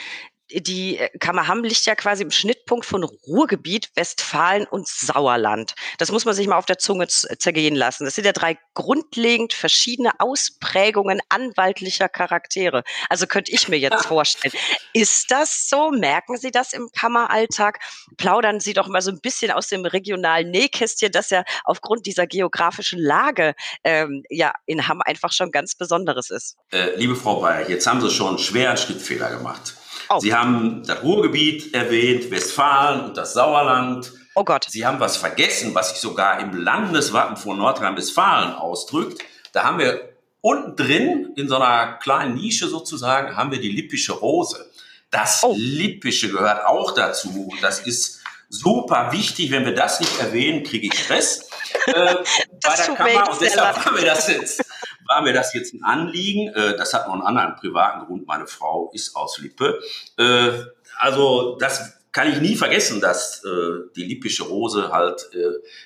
[0.51, 5.73] die äh, Kammer Hamm liegt ja quasi im Schnittpunkt von Ruhrgebiet, Westfalen und Sauerland.
[5.97, 8.05] Das muss man sich mal auf der Zunge zergehen lassen.
[8.05, 12.84] Das sind ja drei grundlegend verschiedene Ausprägungen anwaltlicher Charaktere.
[13.10, 14.53] Also könnte ich mir jetzt vorstellen.
[14.93, 15.91] Ist das so?
[15.91, 17.79] Merken Sie das im Kammeralltag?
[18.17, 22.27] Plaudern Sie doch mal so ein bisschen aus dem regionalen Nähkästchen, das ja aufgrund dieser
[22.27, 26.55] geografischen Lage ähm, ja in Hamm einfach schon ganz Besonderes ist.
[26.71, 29.75] Äh, liebe Frau Bayer, jetzt haben Sie schon einen schweren Schnittfehler gemacht.
[30.10, 30.20] Oh.
[30.20, 34.12] Sie haben das Ruhrgebiet erwähnt, Westfalen und das Sauerland.
[34.36, 34.68] Oh Gott.
[34.70, 39.24] Sie haben was vergessen, was sich sogar im Landeswappen von Nordrhein-Westfalen ausdrückt.
[39.54, 40.10] Da haben wir
[40.41, 44.70] unten drin, in so einer kleinen Nische sozusagen, haben wir die lippische Rose.
[45.10, 45.56] Das oh.
[45.58, 47.54] Lippische gehört auch dazu.
[47.62, 49.52] Das ist super wichtig.
[49.52, 51.50] Wenn wir das nicht erwähnen, kriege ich Stress
[51.88, 52.15] äh,
[52.62, 53.32] bei der Kammer.
[53.32, 54.64] Und deshalb haben wir das jetzt
[55.06, 56.54] war mir das jetzt ein Anliegen.
[56.54, 58.28] Äh, das hat noch einen anderen privaten Grund.
[58.28, 59.80] Meine Frau ist aus Lippe.
[60.18, 60.52] Äh,
[60.98, 65.30] also das kann ich nie vergessen, dass äh, die lippische Rose halt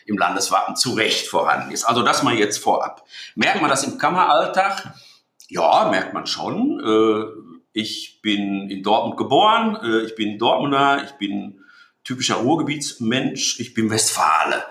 [0.05, 1.85] im Landeswappen zu Recht vorhanden ist.
[1.85, 3.03] Also das mal jetzt vorab.
[3.33, 4.93] Merkt man das im Kammeralltag?
[5.47, 7.49] Ja, merkt man schon.
[7.73, 11.61] Ich bin in Dortmund geboren, ich bin Dortmunder, ich bin
[12.03, 14.63] typischer Ruhrgebietsmensch, ich bin Westfale.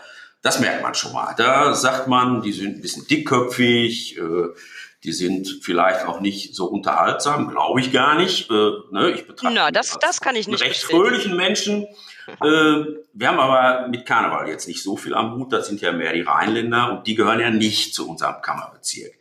[0.49, 1.35] Das merkt man schon mal.
[1.37, 4.23] Da sagt man, die sind ein bisschen dickköpfig, äh,
[5.05, 8.51] die sind vielleicht auch nicht so unterhaltsam, glaube ich gar nicht.
[8.51, 9.11] Äh, ne?
[9.11, 11.87] Ich betrachte Na, das, das kann ich nicht recht fröhlichen Menschen.
[12.41, 12.47] Äh,
[13.13, 15.53] wir haben aber mit Karneval jetzt nicht so viel am Hut.
[15.53, 19.13] Das sind ja mehr die Rheinländer und die gehören ja nicht zu unserem Kammerbezirk.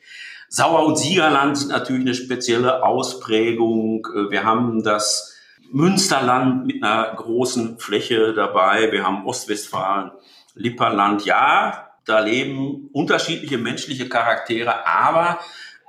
[0.47, 4.07] Sauer und Siegerland sind natürlich eine spezielle Ausprägung.
[4.15, 5.37] Äh, wir haben das
[5.73, 8.93] Münsterland mit einer großen Fläche dabei.
[8.93, 10.11] Wir haben Ostwestfalen,
[10.57, 11.25] Lipperland.
[11.25, 15.39] Ja, da leben unterschiedliche menschliche Charaktere, aber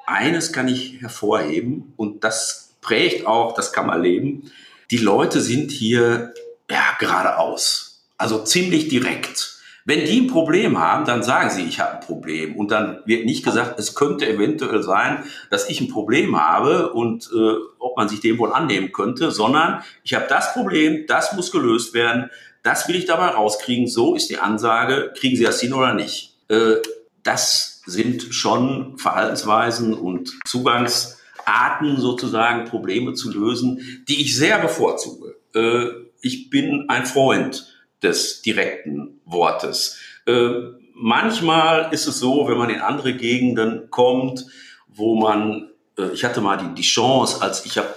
[0.06, 4.50] eines kann ich hervorheben und das prägt auch das Kammerleben.
[4.90, 6.32] Die Leute sind hier
[6.70, 9.58] ja geradeaus, also ziemlich direkt.
[9.84, 12.56] Wenn die ein Problem haben, dann sagen sie, ich habe ein Problem.
[12.56, 17.30] Und dann wird nicht gesagt, es könnte eventuell sein, dass ich ein Problem habe und
[17.34, 21.50] äh, ob man sich dem wohl annehmen könnte, sondern ich habe das Problem, das muss
[21.50, 22.30] gelöst werden,
[22.68, 23.86] das will ich dabei rauskriegen.
[23.86, 26.34] So ist die Ansage, kriegen Sie das hin oder nicht.
[26.48, 26.74] Äh,
[27.22, 35.36] das sind schon Verhaltensweisen und Zugangsarten sozusagen, Probleme zu lösen, die ich sehr bevorzuge.
[35.54, 35.86] Äh,
[36.20, 39.96] ich bin ein Freund des direkten Wortes.
[40.26, 40.50] Äh,
[40.92, 44.44] manchmal ist es so, wenn man in andere Gegenden kommt,
[44.88, 45.70] wo man,
[46.12, 47.94] ich hatte mal die Chance, als ich habe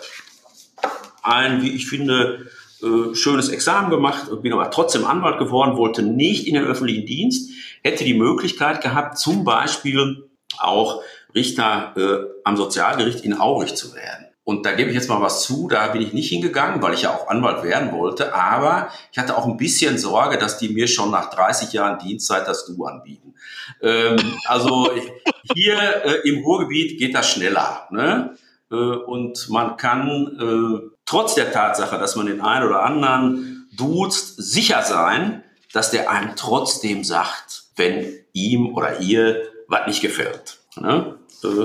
[1.23, 2.47] ein, wie ich finde,
[2.83, 7.51] äh, schönes Examen gemacht, bin aber trotzdem Anwalt geworden, wollte nicht in den öffentlichen Dienst,
[7.83, 11.01] hätte die Möglichkeit gehabt, zum Beispiel auch
[11.33, 14.27] Richter äh, am Sozialgericht in Aurich zu werden.
[14.43, 17.03] Und da gebe ich jetzt mal was zu, da bin ich nicht hingegangen, weil ich
[17.03, 18.33] ja auch Anwalt werden wollte.
[18.33, 22.47] Aber ich hatte auch ein bisschen Sorge, dass die mir schon nach 30 Jahren Dienstzeit
[22.47, 23.35] das Du anbieten.
[23.81, 24.89] Ähm, also
[25.53, 27.87] hier äh, im Ruhrgebiet geht das schneller.
[27.91, 28.35] Ne?
[28.71, 34.35] Äh, und man kann äh, trotz der Tatsache, dass man den einen oder anderen duzt,
[34.37, 40.59] sicher sein, dass der einem trotzdem sagt, wenn ihm oder ihr was nicht gefällt.
[40.75, 41.17] Ne?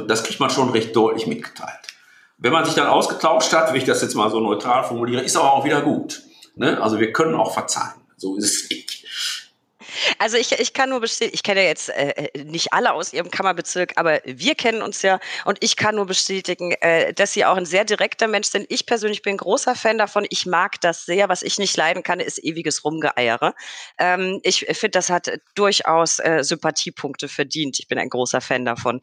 [0.06, 1.80] Das kriegt man schon recht deutlich mitgeteilt.
[2.38, 5.36] Wenn man sich dann ausgetauscht hat, wie ich das jetzt mal so neutral formuliere, ist
[5.36, 6.22] aber auch wieder gut.
[6.54, 6.80] Ne?
[6.80, 8.00] Also wir können auch verzeihen.
[8.16, 8.95] So ist es nicht.
[10.18, 13.12] Also ich, ich kann nur bestätigen, ich kenne ja jetzt äh, äh, nicht alle aus
[13.12, 17.44] Ihrem Kammerbezirk, aber wir kennen uns ja und ich kann nur bestätigen, äh, dass Sie
[17.44, 18.66] auch ein sehr direkter Mensch sind.
[18.68, 20.26] Ich persönlich bin großer Fan davon.
[20.30, 21.28] Ich mag das sehr.
[21.28, 23.54] Was ich nicht leiden kann, ist ewiges Rumgeeiere.
[23.98, 27.78] Ähm, ich finde, das hat durchaus äh, Sympathiepunkte verdient.
[27.78, 29.00] Ich bin ein großer Fan davon.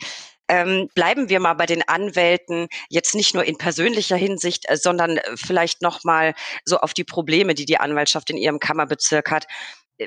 [0.49, 5.17] Ähm, bleiben wir mal bei den Anwälten jetzt nicht nur in persönlicher Hinsicht, äh, sondern
[5.17, 6.34] äh, vielleicht noch mal
[6.65, 9.47] so auf die Probleme, die die Anwaltschaft in ihrem Kammerbezirk hat.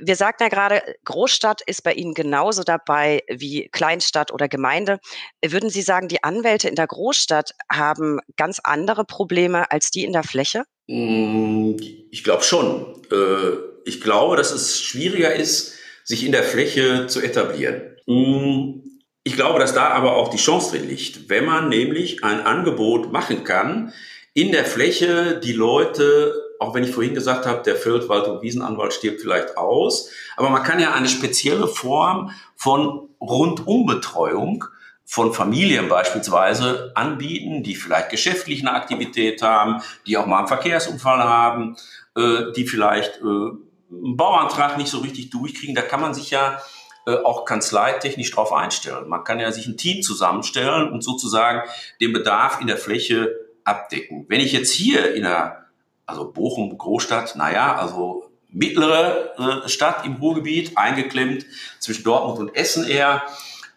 [0.03, 4.99] Wir sagten ja gerade, Großstadt ist bei Ihnen genauso dabei wie Kleinstadt oder Gemeinde.
[5.45, 10.13] Würden Sie sagen, die Anwälte in der Großstadt haben ganz andere Probleme als die in
[10.13, 10.65] der Fläche?
[10.87, 11.77] Mm,
[12.11, 13.03] ich glaube schon.
[13.11, 17.97] Äh, ich glaube, dass es schwieriger ist, sich in der Fläche zu etablieren.
[18.07, 18.83] Mm,
[19.25, 23.13] ich glaube, dass da aber auch die Chance drin liegt, wenn man nämlich ein Angebot
[23.13, 23.93] machen kann,
[24.35, 28.93] in der Fläche die Leute auch wenn ich vorhin gesagt habe, der Feldwald- und Wiesenanwalt
[28.93, 34.65] stirbt vielleicht aus, aber man kann ja eine spezielle Form von Rundumbetreuung
[35.05, 41.23] von Familien beispielsweise anbieten, die vielleicht geschäftlich eine Aktivität haben, die auch mal einen Verkehrsunfall
[41.23, 41.77] haben,
[42.17, 45.77] äh, die vielleicht äh, einen Bauantrag nicht so richtig durchkriegen.
[45.77, 46.61] Da kann man sich ja
[47.07, 49.09] äh, auch kanzleitechnisch drauf einstellen.
[49.09, 51.63] Man kann ja sich ein Team zusammenstellen und sozusagen
[52.01, 54.27] den Bedarf in der Fläche abdecken.
[54.29, 55.66] Wenn ich jetzt hier in der
[56.07, 61.45] also Bochum, Großstadt, naja, also mittlere äh, Stadt im Ruhrgebiet, eingeklemmt
[61.79, 63.23] zwischen Dortmund und Essen eher.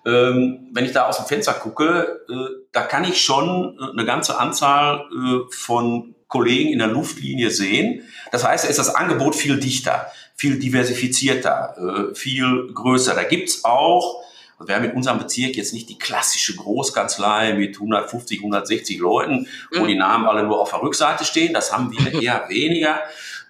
[0.05, 4.05] Ähm, wenn ich da aus dem Fenster gucke, äh, da kann ich schon äh, eine
[4.05, 5.05] ganze Anzahl
[5.49, 8.03] von Kollegen in der Luftlinie sehen.
[8.31, 13.15] Das heißt, da ist das Angebot viel dichter, viel diversifizierter, viel größer.
[13.15, 14.21] Da gibt's auch
[14.59, 19.47] also wir haben in unserem Bezirk jetzt nicht die klassische Großkanzlei mit 150, 160 Leuten,
[19.73, 19.87] wo mhm.
[19.87, 21.53] die Namen alle nur auf der Rückseite stehen.
[21.53, 22.99] Das haben wir eher weniger.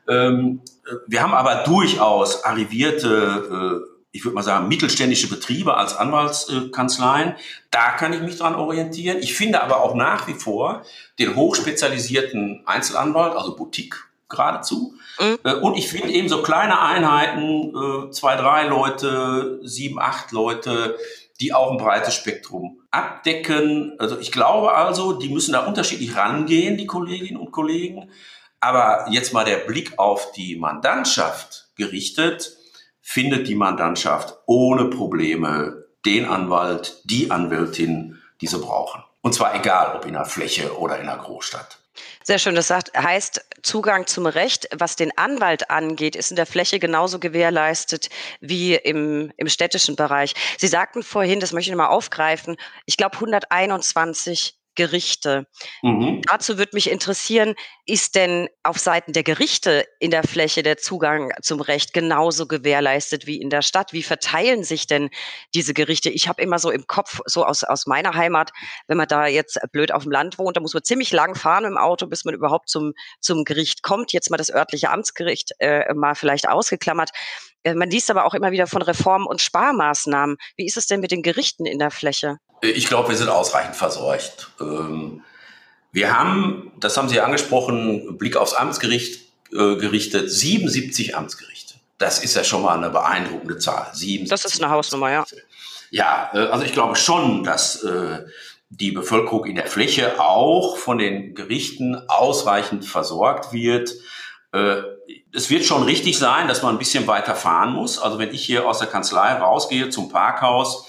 [0.08, 0.62] Ähm,
[1.08, 7.36] wir haben aber durchaus arrivierte, äh, ich würde mal sagen, mittelständische Betriebe als Anwaltskanzleien.
[7.72, 9.18] Da kann ich mich dran orientieren.
[9.20, 10.84] Ich finde aber auch nach wie vor
[11.18, 15.40] den hochspezialisierten Einzelanwalt, also Boutique geradezu, Mhm.
[15.44, 20.98] Äh, und ich finde eben so kleine Einheiten, äh, zwei, drei Leute, sieben, acht Leute,
[21.40, 23.96] die auch ein breites Spektrum abdecken.
[24.00, 28.10] Also ich glaube also, die müssen da unterschiedlich rangehen, die Kolleginnen und Kollegen.
[28.60, 32.58] Aber jetzt mal der Blick auf die Mandantschaft gerichtet,
[33.02, 39.04] findet die Mandantschaft ohne Probleme den Anwalt, die Anwältin, die sie brauchen.
[39.22, 41.80] Und zwar egal, ob in einer Fläche oder in einer Großstadt.
[42.24, 42.56] Sehr schön.
[42.56, 48.10] Das heißt, Zugang zum Recht, was den Anwalt angeht, ist in der Fläche genauso gewährleistet
[48.42, 50.36] wie im, im städtischen Bereich.
[50.58, 55.46] Sie sagten vorhin, das möchte ich nochmal aufgreifen, ich glaube 121 Gerichte.
[55.82, 56.22] Mhm.
[56.26, 61.34] Dazu würde mich interessieren, ist denn auf Seiten der Gerichte in der Fläche der Zugang
[61.42, 63.92] zum Recht genauso gewährleistet wie in der Stadt?
[63.92, 65.10] Wie verteilen sich denn
[65.54, 66.10] diese Gerichte?
[66.10, 68.52] Ich habe immer so im Kopf, so aus, aus meiner Heimat,
[68.88, 71.66] wenn man da jetzt blöd auf dem Land wohnt, da muss man ziemlich lang fahren
[71.66, 74.14] im Auto, bis man überhaupt zum, zum Gericht kommt.
[74.14, 77.10] Jetzt mal das örtliche Amtsgericht äh, mal vielleicht ausgeklammert.
[77.64, 80.38] Äh, man liest aber auch immer wieder von Reformen und Sparmaßnahmen.
[80.56, 82.38] Wie ist es denn mit den Gerichten in der Fläche?
[82.62, 84.50] Ich glaube, wir sind ausreichend versorgt.
[84.60, 85.24] Ähm,
[85.92, 91.76] wir haben, das haben Sie angesprochen, Blick aufs Amtsgericht äh, gerichtet, 77 Amtsgerichte.
[91.98, 93.88] Das ist ja schon mal eine beeindruckende Zahl.
[93.94, 95.26] 77 das ist eine Hausnummer, ja.
[95.90, 97.86] Ja, äh, also ich glaube schon, dass
[98.72, 103.96] die Bevölkerung in der Fläche auch von den Gerichten ausreichend versorgt wird
[104.52, 108.00] es wird schon richtig sein, dass man ein bisschen weiter fahren muss.
[108.00, 110.88] Also wenn ich hier aus der Kanzlei rausgehe zum Parkhaus,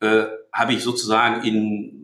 [0.00, 1.98] äh, habe ich sozusagen in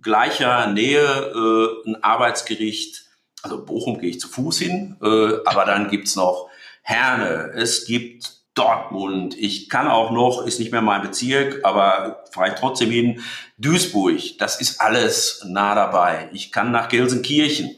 [0.00, 3.04] gleicher Nähe äh, ein Arbeitsgericht.
[3.42, 6.48] Also Bochum gehe ich zu Fuß hin, äh, aber dann gibt's noch
[6.82, 12.48] Herne, es gibt Dortmund, ich kann auch noch, ist nicht mehr mein Bezirk, aber fahre
[12.48, 13.22] ich trotzdem hin,
[13.58, 16.28] Duisburg, das ist alles nah dabei.
[16.32, 17.76] Ich kann nach Gelsenkirchen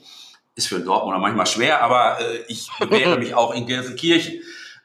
[0.60, 4.40] ist für Dortmunder manchmal schwer, aber äh, ich bewähre mich auch in Gelsenkirchen.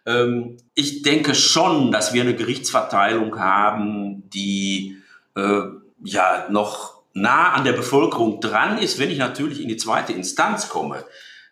[0.05, 4.97] Ähm, ich denke schon, dass wir eine Gerichtsverteilung haben, die
[5.35, 5.61] äh,
[6.03, 8.99] ja noch nah an der Bevölkerung dran ist.
[8.99, 11.05] Wenn ich natürlich in die zweite Instanz komme,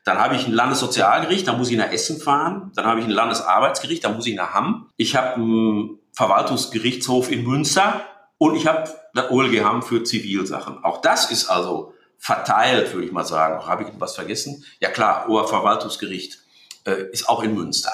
[0.04, 2.72] dann habe ich ein Landessozialgericht, da muss ich nach Essen fahren.
[2.76, 4.90] Dann habe ich ein Landesarbeitsgericht, da muss ich nach Hamm.
[4.98, 8.02] Ich habe einen Verwaltungsgerichtshof in Münster
[8.38, 10.84] und ich habe das OLG Hamm für Zivilsachen.
[10.84, 11.93] Auch das ist also
[12.24, 13.66] verteilt, würde ich mal sagen.
[13.66, 14.64] Habe ich was vergessen?
[14.80, 16.40] Ja klar, Oberverwaltungsgericht
[16.86, 17.92] äh, ist auch in Münster.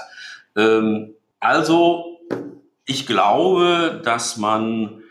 [0.56, 2.20] Ähm, also
[2.86, 5.02] ich glaube, dass man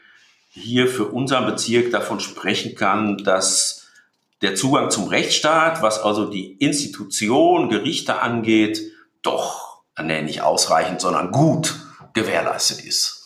[0.50, 3.88] hier für unseren Bezirk davon sprechen kann, dass
[4.40, 8.80] der Zugang zum Rechtsstaat, was also die Institution, Gerichte angeht,
[9.22, 11.74] doch, nee, nicht ausreichend, sondern gut
[12.14, 13.17] gewährleistet ist.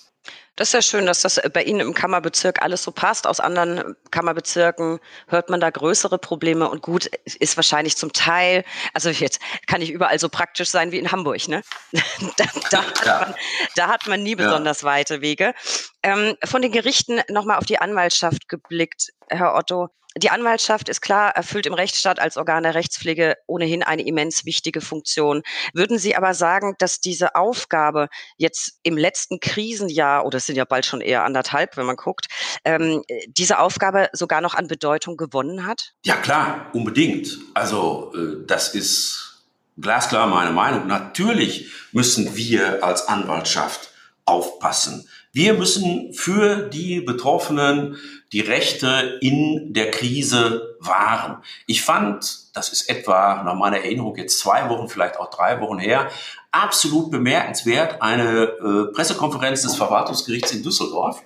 [0.57, 3.27] Das ist ja schön, dass das bei Ihnen im Kammerbezirk alles so passt.
[3.27, 9.09] Aus anderen Kammerbezirken hört man da größere Probleme und gut ist wahrscheinlich zum Teil, also
[9.09, 11.63] jetzt kann ich überall so praktisch sein wie in Hamburg, ne?
[12.37, 13.35] da, da, hat, man,
[13.77, 14.89] da hat man nie besonders ja.
[14.89, 15.55] weite Wege.
[16.03, 19.89] Ähm, von den Gerichten nochmal auf die Anwaltschaft geblickt, Herr Otto.
[20.17, 24.81] Die Anwaltschaft ist klar, erfüllt im Rechtsstaat als Organ der Rechtspflege ohnehin eine immens wichtige
[24.81, 25.43] Funktion.
[25.73, 30.65] Würden Sie aber sagen, dass diese Aufgabe jetzt im letzten Krisenjahr, oder es sind ja
[30.65, 32.27] bald schon eher anderthalb, wenn man guckt,
[32.65, 35.93] ähm, diese Aufgabe sogar noch an Bedeutung gewonnen hat?
[36.05, 37.39] Ja klar, unbedingt.
[37.55, 39.45] Also äh, das ist
[39.79, 40.87] glasklar meine Meinung.
[40.87, 43.91] Natürlich müssen wir als Anwaltschaft
[44.25, 45.09] aufpassen.
[45.35, 47.97] Wir müssen für die Betroffenen
[48.33, 51.39] die Rechte in der Krise wahren.
[51.67, 55.79] Ich fand, das ist etwa nach meiner Erinnerung jetzt zwei Wochen, vielleicht auch drei Wochen
[55.79, 56.11] her,
[56.51, 61.23] absolut bemerkenswert eine äh, Pressekonferenz des Verwaltungsgerichts in Düsseldorf.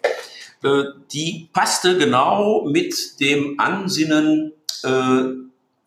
[0.62, 4.53] Äh, die passte genau mit dem Ansinnen
[4.85, 5.23] äh,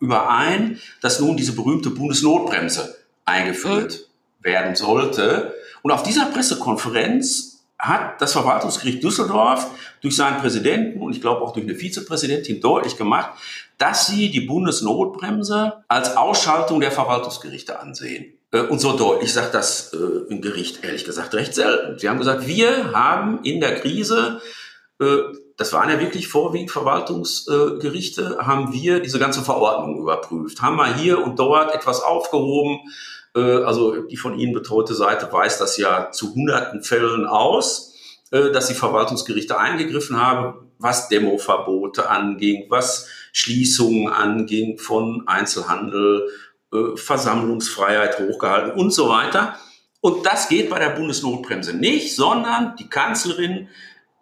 [0.02, 4.44] überein, dass nun diese berühmte Bundesnotbremse eingeführt mhm.
[4.44, 5.56] werden sollte.
[5.84, 7.49] Und auf dieser Pressekonferenz
[7.80, 9.68] hat das Verwaltungsgericht Düsseldorf
[10.02, 13.32] durch seinen Präsidenten und ich glaube auch durch eine Vizepräsidentin deutlich gemacht,
[13.78, 18.34] dass sie die Bundesnotbremse als Ausschaltung der Verwaltungsgerichte ansehen.
[18.52, 21.98] Äh, und so deutlich sagt das äh, ein Gericht ehrlich gesagt recht selten.
[21.98, 24.42] Sie haben gesagt, wir haben in der Krise,
[25.00, 25.18] äh,
[25.56, 31.24] das waren ja wirklich vorwiegend Verwaltungsgerichte, haben wir diese ganze Verordnung überprüft, haben mal hier
[31.24, 32.88] und dort etwas aufgehoben, äh,
[33.40, 37.94] also die von Ihnen betreute Seite weiß das ja zu hunderten Fällen aus,
[38.32, 46.30] äh, dass die Verwaltungsgerichte eingegriffen haben, was Demoverbote anging, was Schließungen anging von Einzelhandel,
[46.72, 49.56] äh, Versammlungsfreiheit hochgehalten und so weiter.
[50.02, 53.68] Und das geht bei der Bundesnotbremse nicht, sondern die Kanzlerin,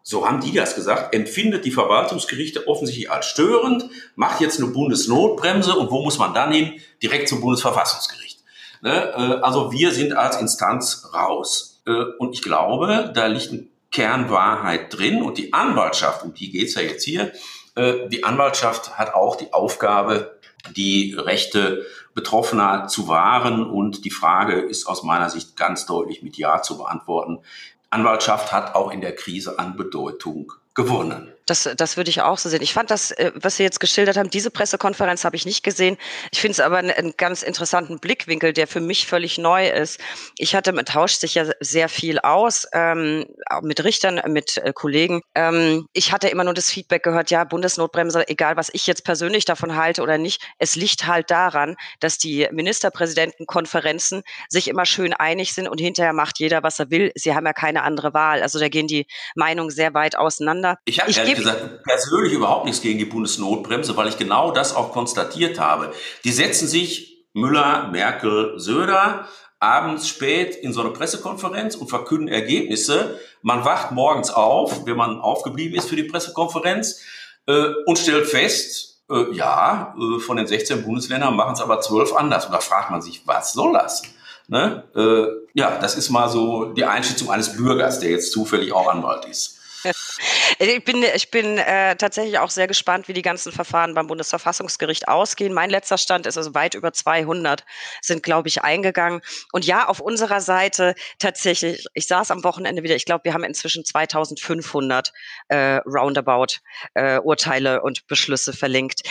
[0.01, 5.75] so haben die das gesagt, empfindet die Verwaltungsgerichte offensichtlich als störend, macht jetzt eine Bundesnotbremse
[5.75, 6.79] und wo muss man dann hin?
[7.03, 8.26] Direkt zum Bundesverfassungsgericht.
[8.81, 9.13] Ne?
[9.13, 11.81] Äh, also wir sind als Instanz raus.
[11.85, 16.75] Äh, und ich glaube, da liegt eine Kernwahrheit drin und die Anwaltschaft, um die geht's
[16.75, 17.31] ja jetzt hier,
[17.75, 20.37] äh, die Anwaltschaft hat auch die Aufgabe,
[20.75, 26.35] die Rechte Betroffener zu wahren und die Frage ist aus meiner Sicht ganz deutlich mit
[26.37, 27.39] Ja zu beantworten.
[27.89, 31.31] Anwaltschaft hat auch in der Krise an Bedeutung gewonnen.
[31.47, 32.61] Das, das würde ich auch so sehen.
[32.61, 35.97] Ich fand das, äh, was Sie jetzt geschildert haben, diese Pressekonferenz habe ich nicht gesehen.
[36.31, 39.99] Ich finde es aber einen, ganz interessanten Blickwinkel, der für mich völlig neu ist.
[40.37, 43.25] Ich hatte, man tauscht sich ja sehr viel aus, ähm,
[43.61, 45.21] mit Richtern, mit äh, Kollegen.
[45.35, 49.45] Ähm, ich hatte immer nur das Feedback gehört, ja, Bundesnotbremse, egal was ich jetzt persönlich
[49.45, 55.53] davon halte oder nicht, es liegt halt daran, dass die Ministerpräsidentenkonferenzen sich immer schön einig
[55.53, 57.11] sind und hinterher macht jeder, was er will.
[57.15, 58.41] Sie haben ja keine andere Wahl.
[58.41, 60.77] Also da gehen die Meinungen sehr weit auseinander.
[60.85, 65.59] Ich habe gesagt, persönlich überhaupt nichts gegen die Bundesnotbremse, weil ich genau das auch konstatiert
[65.59, 65.93] habe.
[66.23, 69.27] Die setzen sich Müller, Merkel, Söder
[69.59, 73.19] abends spät in so eine Pressekonferenz und verkünden Ergebnisse.
[73.41, 77.01] Man wacht morgens auf, wenn man aufgeblieben ist für die Pressekonferenz
[77.47, 82.13] äh, und stellt fest, äh, ja, äh, von den 16 Bundesländern machen es aber 12
[82.13, 82.45] anders.
[82.45, 84.03] Und da fragt man sich, was soll das?
[84.47, 84.83] Ne?
[84.95, 89.25] Äh, ja, das ist mal so die Einschätzung eines Bürgers, der jetzt zufällig auch Anwalt
[89.25, 89.56] ist.
[90.59, 95.07] Ich bin, ich bin äh, tatsächlich auch sehr gespannt, wie die ganzen Verfahren beim Bundesverfassungsgericht
[95.07, 95.53] ausgehen.
[95.53, 97.63] Mein letzter Stand ist also weit über 200
[98.01, 99.21] sind, glaube ich, eingegangen.
[99.51, 103.43] Und ja, auf unserer Seite tatsächlich, ich saß am Wochenende wieder, ich glaube, wir haben
[103.43, 105.13] inzwischen 2500
[105.49, 106.59] äh, Roundabout
[106.93, 109.01] äh, Urteile und Beschlüsse verlinkt.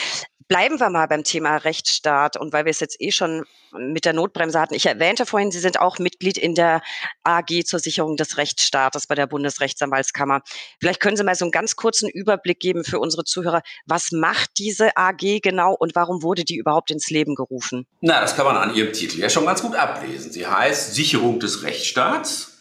[0.49, 3.45] Bleiben wir mal beim Thema Rechtsstaat und weil wir es jetzt eh schon
[3.77, 4.75] mit der Notbremse hatten.
[4.75, 6.83] Ich erwähnte vorhin, Sie sind auch Mitglied in der
[7.25, 10.43] AG zur Sicherung des Rechtsstaates bei der Bundesrechtsanwaltskammer.
[10.81, 13.63] Vielleicht können Sie mal so einen ganz kurzen Überblick geben für unsere Zuhörer.
[13.87, 17.87] Was macht diese AG genau und warum wurde die überhaupt ins Leben gerufen?
[18.01, 20.31] Na, das kann man an Ihrem Titel ja schon ganz gut ablesen.
[20.31, 22.59] Sie heißt Sicherung des Rechtsstaats.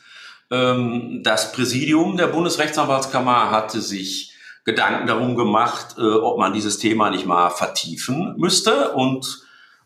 [0.52, 4.35] Ähm, das Präsidium der Bundesrechtsanwaltskammer hatte sich
[4.66, 8.92] Gedanken darum gemacht, äh, ob man dieses Thema nicht mal vertiefen müsste.
[8.92, 9.46] Und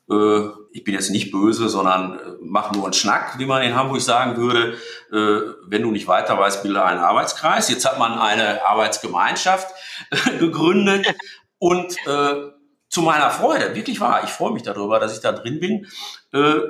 [0.09, 3.75] äh, ich bin jetzt nicht böse, sondern äh, mach nur einen Schnack, wie man in
[3.75, 4.77] Hamburg sagen würde.
[5.11, 7.69] Äh, wenn du nicht weiter weißt, bilde einen Arbeitskreis.
[7.69, 9.67] Jetzt hat man eine Arbeitsgemeinschaft
[10.11, 11.13] äh, gegründet
[11.59, 12.49] und äh,
[12.89, 15.87] zu meiner Freude, wirklich wahr, ich freue mich darüber, dass ich da drin bin,
[16.33, 16.61] äh,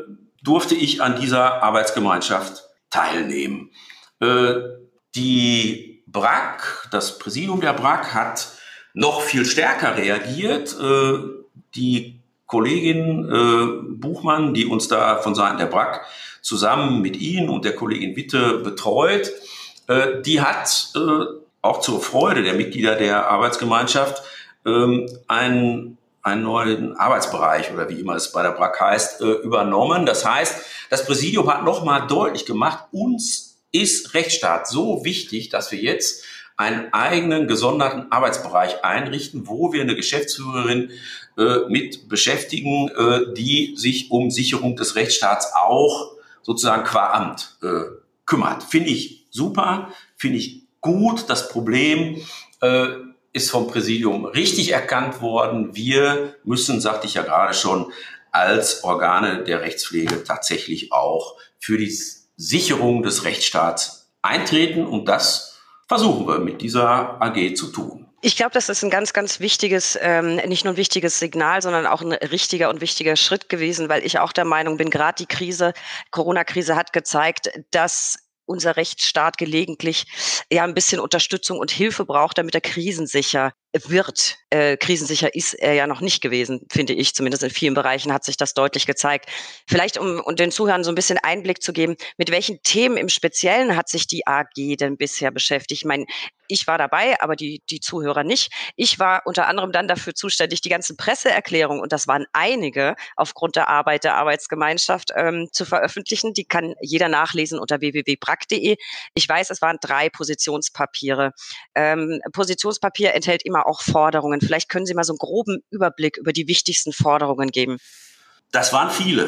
[0.44, 3.72] durfte ich an dieser Arbeitsgemeinschaft teilnehmen.
[4.20, 4.56] Äh,
[5.16, 8.54] die BRAC, das Präsidium der BRAC hat
[8.94, 10.76] noch viel stärker reagiert.
[10.80, 11.20] Äh,
[11.76, 16.02] die Kollegin äh, Buchmann, die uns da von Seiten der BRAC
[16.42, 19.32] zusammen mit Ihnen und der Kollegin Witte betreut,
[19.88, 20.94] äh, die hat
[21.62, 24.24] auch zur Freude der Mitglieder der Arbeitsgemeinschaft
[24.66, 30.06] ähm, einen, einen neuen Arbeitsbereich oder wie immer es bei der BRAC heißt, übernommen.
[30.06, 35.80] Das heißt, das Präsidium hat nochmal deutlich gemacht, uns ist Rechtsstaat so wichtig, dass wir
[35.80, 36.24] jetzt
[36.58, 40.92] einen eigenen gesonderten Arbeitsbereich einrichten, wo wir eine Geschäftsführerin
[41.38, 47.84] äh, mit beschäftigen, äh, die sich um Sicherung des Rechtsstaats auch sozusagen qua Amt äh,
[48.26, 48.64] kümmert.
[48.64, 51.30] Finde ich super, finde ich gut.
[51.30, 52.22] Das Problem
[52.62, 52.88] äh,
[53.32, 55.76] ist vom Präsidium richtig erkannt worden.
[55.76, 57.92] Wir müssen, sagte ich ja gerade schon,
[58.32, 61.90] als Organe der Rechtspflege tatsächlich auch für die
[62.42, 65.60] Sicherung des Rechtsstaats eintreten und das
[65.90, 68.08] versuchen wir mit dieser AG zu tun.
[68.22, 71.86] Ich glaube, das ist ein ganz, ganz wichtiges, ähm, nicht nur ein wichtiges Signal, sondern
[71.86, 75.26] auch ein richtiger und wichtiger Schritt gewesen, weil ich auch der Meinung bin, gerade die
[75.26, 75.74] Krise,
[76.12, 80.06] Corona-Krise hat gezeigt, dass unser Rechtsstaat gelegentlich
[80.52, 84.38] ja ein bisschen Unterstützung und Hilfe braucht, damit er krisensicher wird.
[84.50, 87.14] Äh, krisensicher ist er ja noch nicht gewesen, finde ich.
[87.14, 89.30] Zumindest in vielen Bereichen hat sich das deutlich gezeigt.
[89.68, 93.10] Vielleicht, um, um den Zuhörern so ein bisschen Einblick zu geben, mit welchen Themen im
[93.10, 95.82] Speziellen hat sich die AG denn bisher beschäftigt?
[95.82, 96.06] Ich meine,
[96.50, 98.52] ich war dabei, aber die, die Zuhörer nicht.
[98.76, 103.56] Ich war unter anderem dann dafür zuständig, die ganzen Presseerklärungen, und das waren einige, aufgrund
[103.56, 106.34] der Arbeit der Arbeitsgemeinschaft ähm, zu veröffentlichen.
[106.34, 108.78] Die kann jeder nachlesen unter www.brack.de.
[109.14, 111.34] Ich weiß, es waren drei Positionspapiere.
[111.76, 114.42] Ähm, Positionspapier enthält immer auch Forderungen.
[114.42, 117.78] Vielleicht können Sie mal so einen groben Überblick über die wichtigsten Forderungen geben.
[118.52, 119.24] Das waren viele.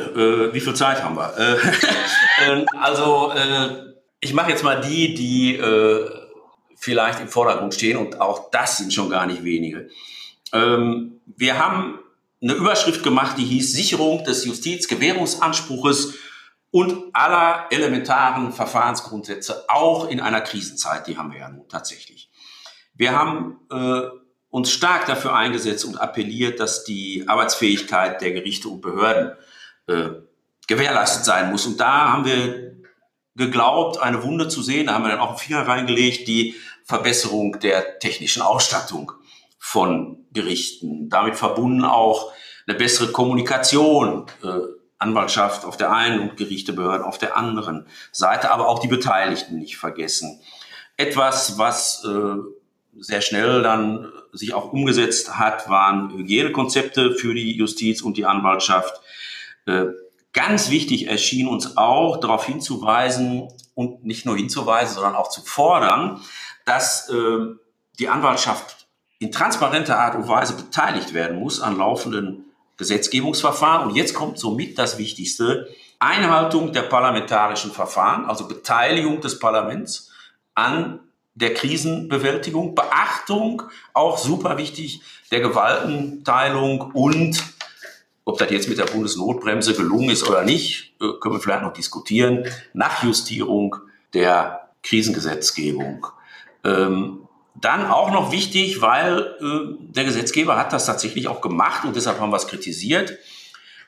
[0.49, 1.37] Äh, wie viel Zeit haben wir?
[1.37, 1.57] Äh,
[2.61, 6.09] äh, also äh, ich mache jetzt mal die, die äh,
[6.75, 9.89] vielleicht im Vordergrund stehen und auch das sind schon gar nicht wenige.
[10.53, 11.99] Ähm, wir haben
[12.41, 16.15] eine Überschrift gemacht, die hieß Sicherung des Justizgewährungsanspruches
[16.71, 22.31] und aller elementaren Verfahrensgrundsätze, auch in einer Krisenzeit, die haben wir ja nun tatsächlich.
[22.95, 24.01] Wir haben äh,
[24.51, 29.31] uns stark dafür eingesetzt und appelliert, dass die Arbeitsfähigkeit der Gerichte und Behörden
[29.87, 30.09] äh,
[30.67, 31.65] gewährleistet sein muss.
[31.65, 32.75] Und da haben wir
[33.35, 34.87] geglaubt, eine Wunde zu sehen.
[34.87, 39.13] Da haben wir dann auch einen Finger reingelegt, die Verbesserung der technischen Ausstattung
[39.57, 41.09] von Gerichten.
[41.09, 42.33] Damit verbunden auch
[42.67, 44.47] eine bessere Kommunikation, äh,
[44.97, 49.77] Anwaltschaft auf der einen und Gerichtebehörden auf der anderen Seite, aber auch die Beteiligten nicht
[49.77, 50.41] vergessen.
[50.95, 52.35] Etwas, was äh,
[52.99, 59.01] sehr schnell dann sich auch umgesetzt hat, waren Hygienekonzepte für die Justiz und die Anwaltschaft.
[59.65, 59.85] Äh,
[60.33, 66.21] ganz wichtig erschien uns auch darauf hinzuweisen und nicht nur hinzuweisen, sondern auch zu fordern,
[66.65, 67.39] dass äh,
[67.99, 68.87] die Anwaltschaft
[69.19, 72.45] in transparenter Art und Weise beteiligt werden muss an laufenden
[72.77, 73.87] Gesetzgebungsverfahren.
[73.87, 75.67] Und jetzt kommt somit das Wichtigste,
[75.99, 80.11] Einhaltung der parlamentarischen Verfahren, also Beteiligung des Parlaments
[80.55, 80.99] an
[81.41, 83.63] der Krisenbewältigung, Beachtung,
[83.93, 87.43] auch super wichtig, der Gewaltenteilung und
[88.23, 91.73] ob das jetzt mit der Bundesnotbremse gelungen ist oder nicht, äh, können wir vielleicht noch
[91.73, 93.75] diskutieren, Nachjustierung
[94.13, 96.07] der Krisengesetzgebung.
[96.63, 101.95] Ähm, dann auch noch wichtig, weil äh, der Gesetzgeber hat das tatsächlich auch gemacht und
[101.95, 103.17] deshalb haben wir es kritisiert,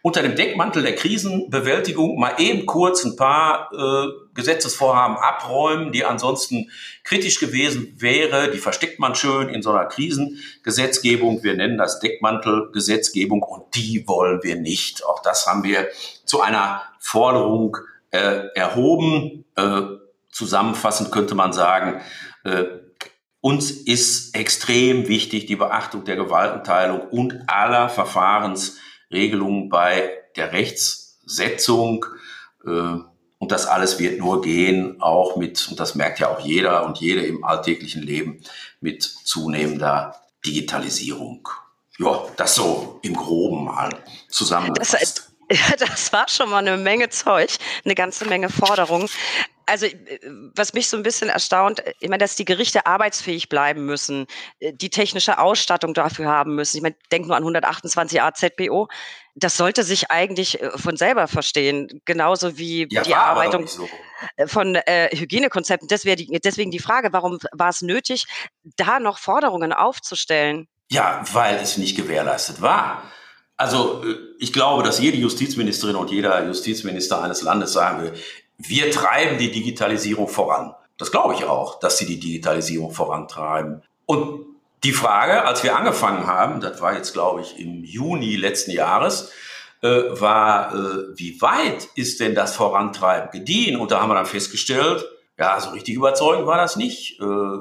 [0.01, 6.71] unter dem Deckmantel der Krisenbewältigung mal eben kurz ein paar äh, Gesetzesvorhaben abräumen, die ansonsten
[7.03, 8.51] kritisch gewesen wäre.
[8.51, 11.43] Die versteckt man schön in so einer Krisengesetzgebung.
[11.43, 15.05] Wir nennen das Deckmantelgesetzgebung und die wollen wir nicht.
[15.05, 15.87] Auch das haben wir
[16.25, 17.77] zu einer Forderung
[18.11, 19.45] äh, erhoben.
[19.55, 19.81] Äh,
[20.31, 22.01] zusammenfassend könnte man sagen,
[22.43, 22.63] äh,
[23.41, 28.77] uns ist extrem wichtig die Beachtung der Gewaltenteilung und aller Verfahrens
[29.11, 32.05] Regelungen bei der Rechtssetzung.
[32.65, 32.99] Äh,
[33.43, 36.99] und das alles wird nur gehen, auch mit, und das merkt ja auch jeder und
[36.99, 38.41] jede im alltäglichen Leben,
[38.79, 40.15] mit zunehmender
[40.45, 41.49] Digitalisierung.
[41.99, 43.89] Ja, das so im Groben mal
[44.29, 45.29] zusammengefasst.
[45.49, 49.09] Das, das war schon mal eine Menge Zeug, eine ganze Menge Forderungen
[49.65, 50.19] also äh,
[50.55, 54.27] was mich so ein bisschen erstaunt, ich meine, dass die Gerichte arbeitsfähig bleiben müssen,
[54.59, 56.77] äh, die technische Ausstattung dafür haben müssen.
[56.77, 58.87] Ich meine, denk nur an 128 AZBO.
[59.35, 63.87] Das sollte sich eigentlich äh, von selber verstehen, genauso wie ja, die Erarbeitung so.
[64.45, 65.87] von äh, Hygienekonzepten.
[65.87, 68.25] Die, deswegen die Frage, warum war es nötig,
[68.77, 70.67] da noch Forderungen aufzustellen?
[70.89, 73.03] Ja, weil es nicht gewährleistet war.
[73.55, 74.03] Also
[74.39, 78.13] ich glaube, dass jede Justizministerin und jeder Justizminister eines Landes sagen will,
[78.57, 80.73] wir treiben die Digitalisierung voran.
[80.97, 83.81] Das glaube ich auch, dass sie die Digitalisierung vorantreiben.
[84.05, 84.45] Und
[84.83, 89.31] die Frage, als wir angefangen haben, das war jetzt, glaube ich, im Juni letzten Jahres,
[89.81, 93.77] äh, war, äh, wie weit ist denn das Vorantreiben gediehen?
[93.77, 95.05] Und da haben wir dann festgestellt,
[95.37, 97.19] ja, so richtig überzeugend war das nicht.
[97.19, 97.57] Äh,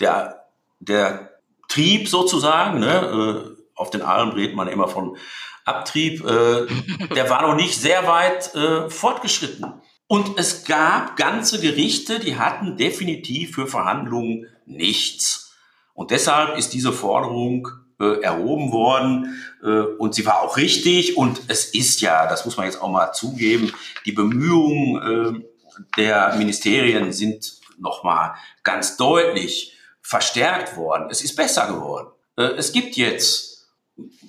[0.00, 0.46] der,
[0.80, 1.30] der
[1.68, 5.16] Trieb sozusagen, ne, äh, auf den Alm redet man immer von
[5.64, 6.66] Abtrieb, äh,
[7.14, 9.74] der war noch nicht sehr weit äh, fortgeschritten.
[10.08, 15.54] Und es gab ganze Gerichte, die hatten definitiv für Verhandlungen nichts.
[15.94, 21.16] Und deshalb ist diese Forderung äh, erhoben worden äh, und sie war auch richtig.
[21.16, 23.72] Und es ist ja, das muss man jetzt auch mal zugeben,
[24.04, 25.46] die Bemühungen äh,
[25.96, 31.08] der Ministerien sind nochmal ganz deutlich verstärkt worden.
[31.10, 32.08] Es ist besser geworden.
[32.36, 33.68] Äh, es gibt jetzt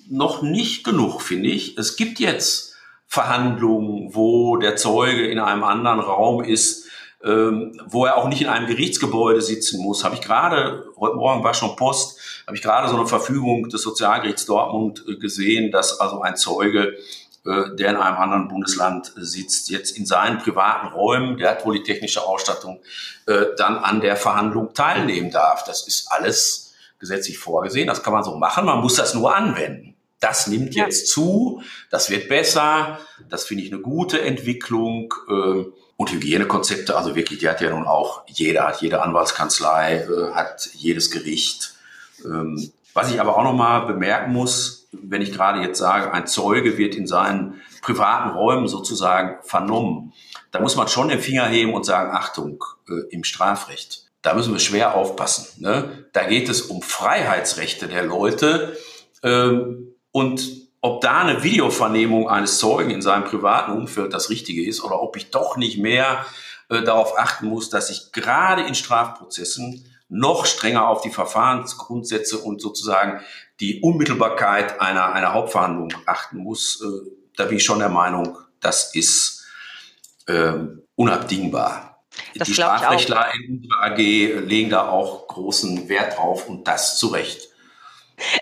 [0.08, 1.76] noch nicht genug, finde ich.
[1.78, 2.67] Es gibt jetzt
[3.08, 6.88] Verhandlungen, wo der Zeuge in einem anderen Raum ist,
[7.24, 10.04] ähm, wo er auch nicht in einem Gerichtsgebäude sitzen muss.
[10.04, 13.82] Habe ich gerade, heute Morgen war schon Post, habe ich gerade so eine Verfügung des
[13.82, 16.96] Sozialgerichts Dortmund äh, gesehen, dass also ein Zeuge,
[17.44, 21.78] äh, der in einem anderen Bundesland sitzt, jetzt in seinen privaten Räumen, der hat wohl
[21.78, 22.78] die technische Ausstattung,
[23.26, 25.64] äh, dann an der Verhandlung teilnehmen darf.
[25.64, 29.87] Das ist alles gesetzlich vorgesehen, das kann man so machen, man muss das nur anwenden.
[30.20, 32.98] Das nimmt jetzt zu, das wird besser,
[33.28, 35.14] das finde ich eine gute Entwicklung.
[35.28, 40.70] Ähm, und Hygienekonzepte, also wirklich, die hat ja nun auch jeder, jede Anwaltskanzlei, äh, hat
[40.74, 41.74] jedes Gericht.
[42.24, 46.78] Ähm, was ich aber auch nochmal bemerken muss, wenn ich gerade jetzt sage, ein Zeuge
[46.78, 50.12] wird in seinen privaten Räumen sozusagen vernommen,
[50.52, 54.52] da muss man schon den Finger heben und sagen, Achtung, äh, im Strafrecht, da müssen
[54.52, 55.62] wir schwer aufpassen.
[55.62, 56.06] Ne?
[56.12, 58.76] Da geht es um Freiheitsrechte der Leute.
[59.22, 64.82] Ähm, und ob da eine Videovernehmung eines Zeugen in seinem privaten Umfeld das Richtige ist
[64.82, 66.26] oder ob ich doch nicht mehr
[66.70, 72.60] äh, darauf achten muss, dass ich gerade in Strafprozessen noch strenger auf die Verfahrensgrundsätze und
[72.60, 73.20] sozusagen
[73.60, 78.96] die Unmittelbarkeit einer, einer Hauptverhandlung achten muss, äh, da bin ich schon der Meinung, das
[78.96, 79.46] ist
[80.26, 80.52] äh,
[80.96, 82.02] unabdingbar.
[82.34, 83.98] Das die Strafrechtler in unserer AG
[84.48, 87.47] legen da auch großen Wert drauf und das zu Recht.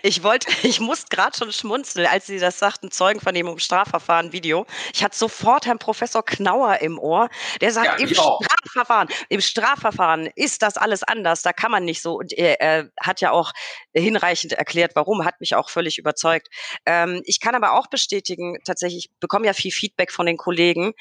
[0.03, 4.65] Ich wollte, ich musste gerade schon schmunzeln, als Sie das sagten, Zeugenvernehmung im Strafverfahren, Video.
[4.93, 7.29] Ich hatte sofort Herrn Professor Knauer im Ohr,
[7.61, 12.01] der sagt, ja, im Strafverfahren, im Strafverfahren ist das alles anders, da kann man nicht
[12.01, 12.15] so.
[12.15, 13.51] Und er, er hat ja auch
[13.93, 16.47] hinreichend erklärt, warum, hat mich auch völlig überzeugt.
[16.85, 20.93] Ähm, ich kann aber auch bestätigen, tatsächlich, ich bekomme ja viel Feedback von den Kollegen.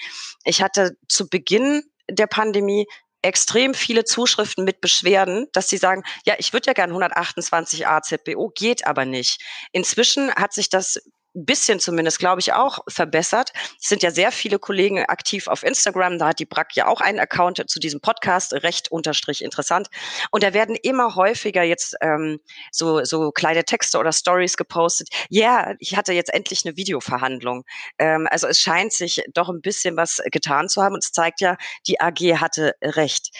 [0.44, 2.86] Ich hatte zu Beginn der Pandemie
[3.26, 8.52] extrem viele Zuschriften mit Beschwerden, dass sie sagen, ja, ich würde ja gern 128 AZBO,
[8.54, 9.42] geht aber nicht.
[9.72, 11.00] Inzwischen hat sich das
[11.44, 13.52] bisschen zumindest, glaube ich, auch verbessert.
[13.80, 16.18] Es sind ja sehr viele Kollegen aktiv auf Instagram.
[16.18, 19.88] Da hat die Brack ja auch einen Account zu diesem Podcast, recht unterstrich interessant.
[20.30, 22.40] Und da werden immer häufiger jetzt ähm,
[22.72, 25.08] so, so kleine Texte oder Stories gepostet.
[25.28, 27.64] Ja, yeah, ich hatte jetzt endlich eine Videoverhandlung.
[27.98, 30.94] Ähm, also es scheint sich doch ein bisschen was getan zu haben.
[30.94, 31.56] Und es zeigt ja,
[31.86, 33.30] die AG hatte recht.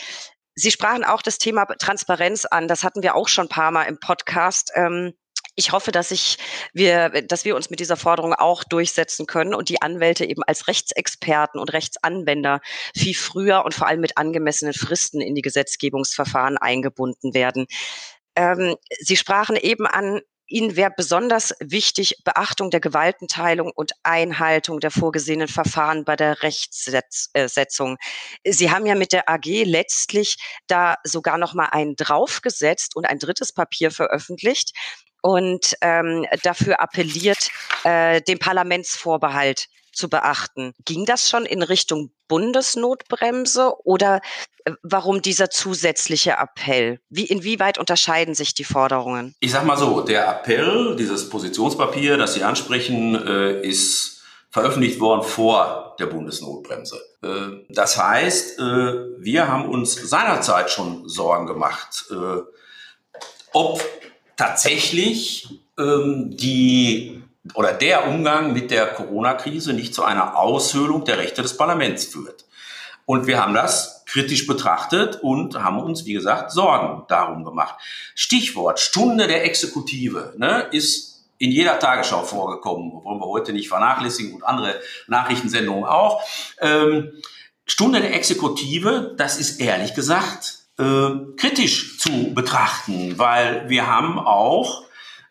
[0.54, 2.66] Sie sprachen auch das Thema Transparenz an.
[2.66, 4.72] Das hatten wir auch schon ein paar Mal im Podcast.
[4.74, 5.12] Ähm,
[5.56, 6.36] ich hoffe, dass ich
[6.72, 10.68] wir, dass wir uns mit dieser Forderung auch durchsetzen können und die Anwälte eben als
[10.68, 12.60] Rechtsexperten und Rechtsanwender
[12.94, 17.66] viel früher und vor allem mit angemessenen Fristen in die Gesetzgebungsverfahren eingebunden werden.
[18.36, 24.92] Ähm, Sie sprachen eben an, Ihnen wäre besonders wichtig Beachtung der Gewaltenteilung und Einhaltung der
[24.92, 27.96] vorgesehenen Verfahren bei der Rechtssetzung.
[28.44, 30.36] Sie haben ja mit der AG letztlich
[30.68, 34.70] da sogar noch mal einen draufgesetzt und ein drittes Papier veröffentlicht,
[35.22, 37.50] und ähm, dafür appelliert,
[37.84, 40.74] äh, den Parlamentsvorbehalt zu beachten.
[40.84, 44.20] Ging das schon in Richtung Bundesnotbremse oder
[44.64, 47.00] äh, warum dieser zusätzliche Appell?
[47.08, 49.34] Wie, inwieweit unterscheiden sich die Forderungen?
[49.40, 55.22] Ich sag mal so, der Appell, dieses Positionspapier, das Sie ansprechen, äh, ist veröffentlicht worden
[55.22, 57.00] vor der Bundesnotbremse.
[57.22, 58.62] Äh, das heißt, äh,
[59.18, 62.06] wir haben uns seinerzeit schon Sorgen gemacht,
[63.52, 63.82] ob
[64.36, 67.22] tatsächlich ähm, die
[67.54, 72.44] oder der Umgang mit der Corona-Krise nicht zu einer Aushöhlung der Rechte des Parlaments führt.
[73.04, 77.76] Und wir haben das kritisch betrachtet und haben uns, wie gesagt, Sorgen darum gemacht.
[78.14, 84.34] Stichwort Stunde der Exekutive ne, ist in jeder Tagesschau vorgekommen, wollen wir heute nicht vernachlässigen
[84.34, 86.22] und andere Nachrichtensendungen auch.
[86.60, 87.12] Ähm,
[87.66, 94.84] Stunde der Exekutive, das ist ehrlich gesagt äh, kritisch zu betrachten, weil wir haben auch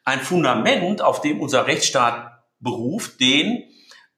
[0.04, 3.64] ein Fundament, auf dem unser Rechtsstaat beruft, den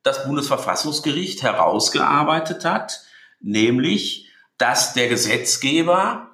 [0.03, 3.01] das Bundesverfassungsgericht herausgearbeitet hat,
[3.39, 6.29] nämlich, dass der Gesetzgeber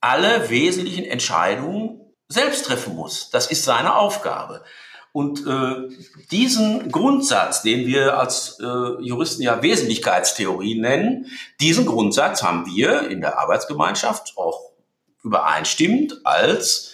[0.00, 3.30] alle wesentlichen Entscheidungen selbst treffen muss.
[3.30, 4.64] Das ist seine Aufgabe.
[5.12, 5.88] Und äh,
[6.30, 8.64] diesen Grundsatz, den wir als äh,
[9.02, 11.26] Juristen ja Wesentlichkeitstheorie nennen,
[11.60, 14.72] diesen Grundsatz haben wir in der Arbeitsgemeinschaft auch
[15.22, 16.92] übereinstimmend als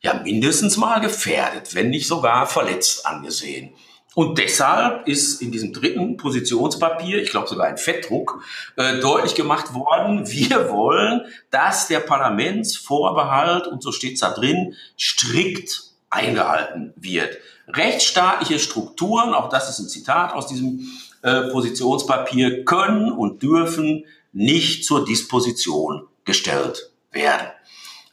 [0.00, 3.74] ja mindestens mal gefährdet, wenn nicht sogar verletzt angesehen.
[4.14, 8.44] Und deshalb ist in diesem dritten Positionspapier, ich glaube sogar in Fettdruck,
[8.76, 14.76] äh, deutlich gemacht worden, wir wollen, dass der Parlamentsvorbehalt, und so steht es da drin,
[14.96, 17.38] strikt eingehalten wird
[17.68, 20.88] rechtsstaatliche Strukturen, auch das ist ein Zitat aus diesem
[21.22, 27.46] äh, Positionspapier, können und dürfen nicht zur Disposition gestellt werden.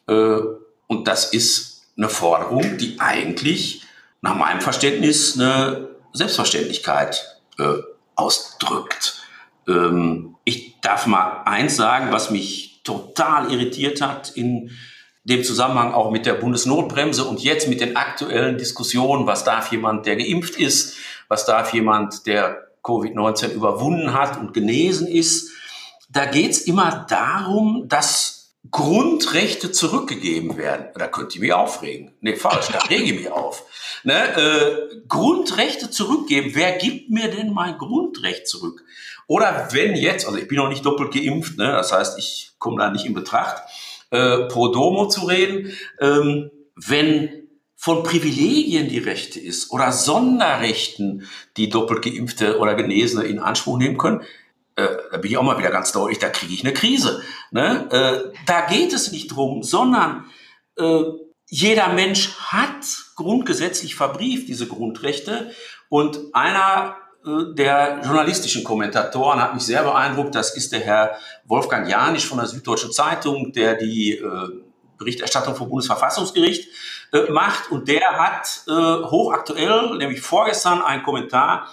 [0.07, 0.39] Äh,
[0.87, 3.83] und das ist eine Forderung, die eigentlich
[4.21, 7.77] nach meinem Verständnis eine Selbstverständlichkeit äh,
[8.15, 9.21] ausdrückt.
[9.67, 14.71] Ähm, ich darf mal eins sagen, was mich total irritiert hat in
[15.24, 20.05] dem Zusammenhang auch mit der Bundesnotbremse und jetzt mit den aktuellen Diskussionen, was darf jemand,
[20.05, 20.97] der geimpft ist,
[21.28, 25.51] was darf jemand, der Covid-19 überwunden hat und genesen ist.
[26.09, 30.88] Da geht's immer darum, dass Grundrechte zurückgegeben werden.
[30.95, 32.13] Da könnt ihr mich aufregen.
[32.22, 33.63] Nee, falsch, da rege ich mich auf.
[34.03, 34.13] Ne?
[34.13, 36.51] Äh, Grundrechte zurückgeben.
[36.53, 38.84] Wer gibt mir denn mein Grundrecht zurück?
[39.28, 41.72] Oder wenn jetzt, also ich bin noch nicht doppelt geimpft, ne?
[41.72, 43.63] das heißt, ich komme da nicht in Betracht,
[44.12, 45.74] äh, pro domo zu reden.
[45.99, 53.39] Ähm, wenn von Privilegien die Rechte ist oder Sonderrechten, die doppelt geimpfte oder Genesene in
[53.39, 54.22] Anspruch nehmen können,
[54.76, 57.24] äh, da bin ich auch mal wieder ganz deutlich, da kriege ich eine Krise.
[57.49, 57.89] Ne?
[57.91, 60.26] Äh, da geht es nicht drum, sondern
[60.78, 61.01] äh,
[61.47, 62.86] jeder Mensch hat
[63.16, 65.51] grundgesetzlich verbrieft diese Grundrechte
[65.89, 70.34] und einer der journalistischen Kommentatoren hat mich sehr beeindruckt.
[70.34, 74.49] Das ist der Herr Wolfgang Janisch von der Süddeutschen Zeitung, der die äh,
[74.97, 76.67] Berichterstattung vom Bundesverfassungsgericht
[77.13, 77.69] äh, macht.
[77.69, 81.67] Und der hat äh, hochaktuell, nämlich vorgestern, einen Kommentar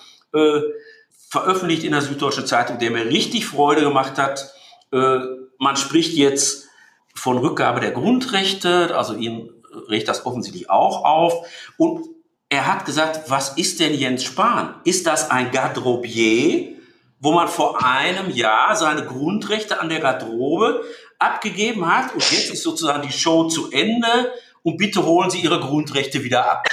[1.30, 4.53] veröffentlicht in der Süddeutschen Zeitung, der mir richtig Freude gemacht hat.
[4.90, 6.68] Man spricht jetzt
[7.14, 9.51] von Rückgabe der Grundrechte, also ihn
[9.88, 11.49] regt das offensichtlich auch auf.
[11.78, 12.11] Und
[12.49, 14.74] er hat gesagt, was ist denn Jens Spahn?
[14.84, 16.76] Ist das ein Garderobier,
[17.20, 20.82] wo man vor einem Jahr seine Grundrechte an der Garderobe
[21.18, 24.32] abgegeben hat und jetzt ist sozusagen die Show zu Ende
[24.62, 26.68] und bitte holen Sie Ihre Grundrechte wieder ab.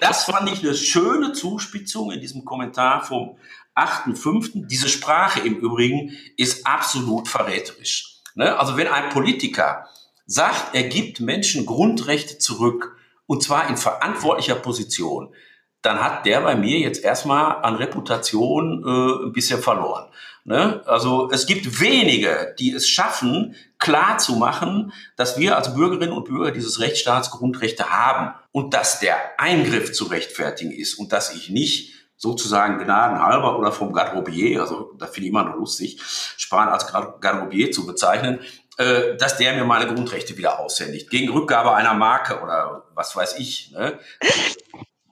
[0.00, 3.36] Das fand ich eine schöne Zuspitzung in diesem Kommentar vom
[3.74, 4.66] 8.5.
[4.66, 8.20] Diese Sprache im Übrigen ist absolut verräterisch.
[8.34, 8.58] Ne?
[8.58, 9.86] Also wenn ein Politiker
[10.26, 12.96] sagt, er gibt Menschen Grundrechte zurück,
[13.32, 15.34] und zwar in verantwortlicher Position,
[15.80, 20.10] dann hat der bei mir jetzt erstmal an Reputation äh, ein bisschen verloren.
[20.44, 20.82] Ne?
[20.84, 26.26] Also es gibt wenige, die es schaffen, klar zu machen, dass wir als Bürgerinnen und
[26.26, 31.48] Bürger dieses Rechtsstaats Grundrechte haben und dass der Eingriff zu rechtfertigen ist und dass ich
[31.48, 35.98] nicht sozusagen gnadenhalber oder vom Garderobier, also da finde ich immer noch lustig,
[36.36, 38.40] Spahn als Garderobier zu bezeichnen,
[38.82, 41.10] äh, dass der mir meine Grundrechte wieder aushändigt.
[41.10, 43.70] Gegen Rückgabe einer Marke oder was weiß ich.
[43.72, 43.98] Ne?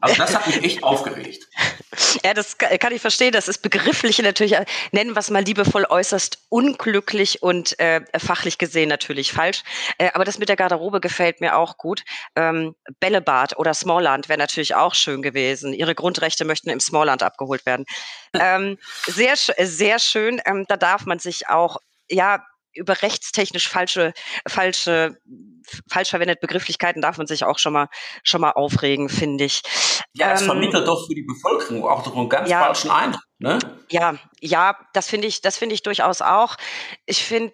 [0.00, 1.46] Also das hat mich echt aufgeregt.
[2.24, 3.32] Ja, das kann ich verstehen.
[3.32, 8.56] Das ist begrifflich natürlich, äh, nennen wir es mal liebevoll, äußerst unglücklich und äh, fachlich
[8.56, 9.62] gesehen natürlich falsch.
[9.98, 12.02] Äh, aber das mit der Garderobe gefällt mir auch gut.
[12.34, 15.74] Ähm, Bällebad oder Smallland wäre natürlich auch schön gewesen.
[15.74, 17.84] Ihre Grundrechte möchten im Smallland abgeholt werden.
[18.32, 20.40] Ähm, sehr, sehr schön.
[20.46, 21.76] Ähm, da darf man sich auch
[22.10, 22.42] ja,
[22.74, 24.12] über rechtstechnisch falsche,
[24.46, 25.16] falsche,
[25.88, 27.88] falsch verwendete Begrifflichkeiten darf man sich auch schon mal,
[28.22, 29.62] schon mal aufregen, finde ich.
[30.12, 33.22] Ja, es ähm, vermittelt doch für die Bevölkerung auch doch einen ganz ja, falschen Eindruck,
[33.38, 33.58] ne?
[33.90, 36.56] Ja, ja, das finde ich, das finde ich durchaus auch.
[37.06, 37.52] Ich finde,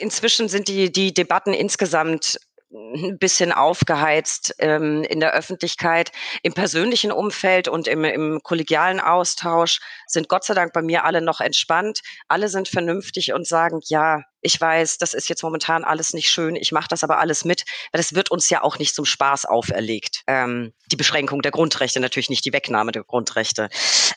[0.00, 2.38] inzwischen sind die, die Debatten insgesamt
[2.72, 6.10] ein bisschen aufgeheizt ähm, in der Öffentlichkeit.
[6.42, 11.20] Im persönlichen Umfeld und im, im kollegialen Austausch sind Gott sei Dank bei mir alle
[11.20, 12.00] noch entspannt.
[12.28, 16.56] Alle sind vernünftig und sagen, ja, ich weiß, das ist jetzt momentan alles nicht schön,
[16.56, 19.46] ich mache das aber alles mit, weil das wird uns ja auch nicht zum Spaß
[19.46, 20.22] auferlegt.
[20.26, 23.70] Ähm, die Beschränkung der Grundrechte, natürlich nicht die Wegnahme der Grundrechte.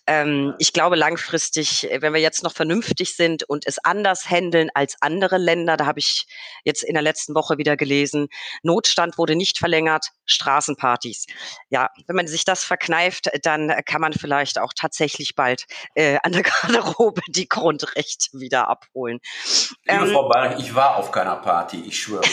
[0.08, 4.96] Ähm, ich glaube langfristig, wenn wir jetzt noch vernünftig sind und es anders handeln als
[5.00, 6.26] andere Länder, da habe ich
[6.64, 8.28] jetzt in der letzten Woche wieder gelesen,
[8.64, 11.28] Notstand wurde nicht verlängert, Straßenpartys.
[11.70, 16.32] Ja, wenn man sich das verkneift, dann kann man vielleicht auch tatsächlich bald äh, an
[16.32, 19.20] der Garderobe die Grundrechte wieder abholen.
[19.88, 22.24] Ähm, Frau Bayerich, ich war auf keiner Party, ich schwöre.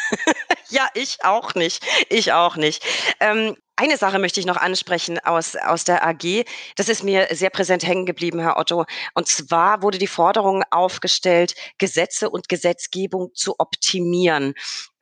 [0.68, 1.80] ja, ich auch nicht.
[2.08, 2.84] Ich auch nicht.
[3.20, 6.44] Ähm, eine Sache möchte ich noch ansprechen aus, aus der AG.
[6.76, 8.84] Das ist mir sehr präsent hängen geblieben, Herr Otto.
[9.14, 14.52] Und zwar wurde die Forderung aufgestellt, Gesetze und Gesetzgebung zu optimieren.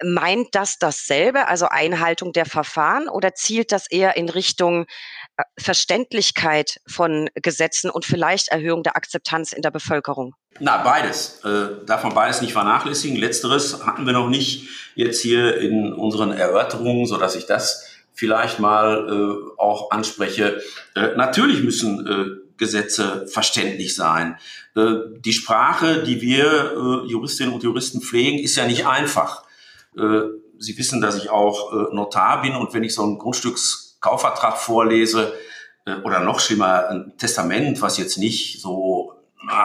[0.01, 4.87] Meint das dasselbe, also Einhaltung der Verfahren, oder zielt das eher in Richtung
[5.37, 10.37] äh, Verständlichkeit von Gesetzen und vielleicht Erhöhung der Akzeptanz in der Bevölkerung?
[10.61, 11.41] Na, beides.
[11.45, 13.17] Äh, darf man beides nicht vernachlässigen.
[13.17, 17.88] Letzteres hatten wir noch nicht jetzt hier in unseren Erörterungen, so dass ich das
[18.19, 20.61] vielleicht mal äh, auch anspreche.
[20.97, 24.37] Äh, natürlich müssen äh, Gesetze verständlich sein.
[24.75, 29.45] Äh, die Sprache, die wir äh, Juristinnen und Juristen pflegen, ist ja nicht einfach.
[29.97, 30.23] Äh,
[30.59, 35.33] Sie wissen, dass ich auch äh, Notar bin und wenn ich so einen Grundstückskaufvertrag vorlese
[35.87, 39.13] äh, oder noch schlimmer ein Testament, was jetzt nicht so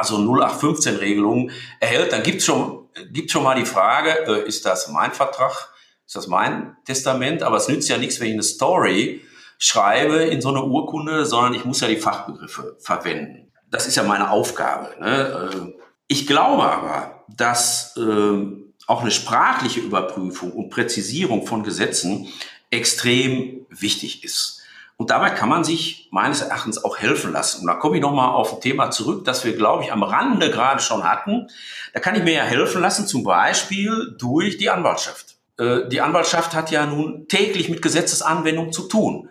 [0.03, 1.49] so 0815-Regelungen
[1.79, 5.72] erhält, dann gibt's schon, gibt schon mal die Frage, äh, ist das mein Vertrag,
[6.05, 7.43] ist das mein Testament?
[7.43, 9.21] Aber es nützt ja nichts, wenn ich eine Story
[9.57, 13.51] schreibe in so eine Urkunde, sondern ich muss ja die Fachbegriffe verwenden.
[13.71, 14.89] Das ist ja meine Aufgabe.
[14.99, 15.51] Ne?
[15.53, 18.45] Äh, ich glaube aber, dass äh,
[18.87, 22.27] auch eine sprachliche Überprüfung und Präzisierung von Gesetzen
[22.69, 24.61] extrem wichtig ist.
[24.97, 27.61] Und dabei kann man sich meines Erachtens auch helfen lassen.
[27.61, 30.51] Und da komme ich nochmal auf ein Thema zurück, das wir, glaube ich, am Rande
[30.51, 31.47] gerade schon hatten.
[31.93, 35.32] Da kann ich mir ja helfen lassen, zum Beispiel durch die Anwaltschaft.
[35.57, 39.29] Äh, die Anwaltschaft hat ja nun täglich mit Gesetzesanwendung zu tun.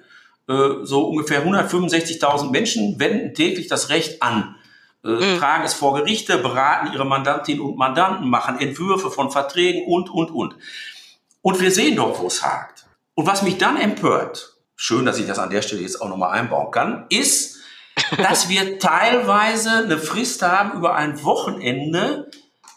[0.49, 4.57] Äh, so ungefähr 165.000 Menschen wenden täglich das Recht an,
[5.05, 5.39] äh, mhm.
[5.39, 10.31] tragen es vor Gerichte, beraten ihre Mandantinnen und Mandanten, machen Entwürfe von Verträgen und, und,
[10.31, 10.57] und.
[11.43, 12.87] Und wir sehen doch, wo es hakt.
[13.15, 16.39] Und was mich dann empört, schön, dass ich das an der Stelle jetzt auch nochmal
[16.39, 17.61] einbauen kann, ist,
[18.17, 22.31] dass wir teilweise eine Frist haben über ein Wochenende,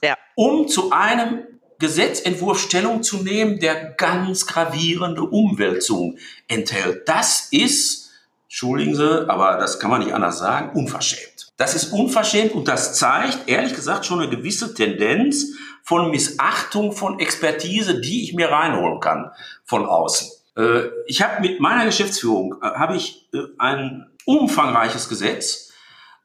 [0.04, 0.16] ja.
[0.36, 1.44] um zu einem
[1.80, 6.18] Gesetzentwurf Stellung zu nehmen, der ganz gravierende Umwälzungen
[6.48, 7.08] enthält.
[7.08, 8.12] Das ist,
[8.46, 11.52] entschuldigen Sie, aber das kann man nicht anders sagen, unverschämt.
[11.58, 15.54] Das ist unverschämt und das zeigt, ehrlich gesagt, schon eine gewisse Tendenz
[15.84, 19.32] von Missachtung von Expertise, die ich mir reinholen kann
[19.64, 20.30] von außen.
[20.58, 25.72] Äh, ich habe mit meiner Geschäftsführung äh, habe ich äh, ein umfangreiches Gesetz.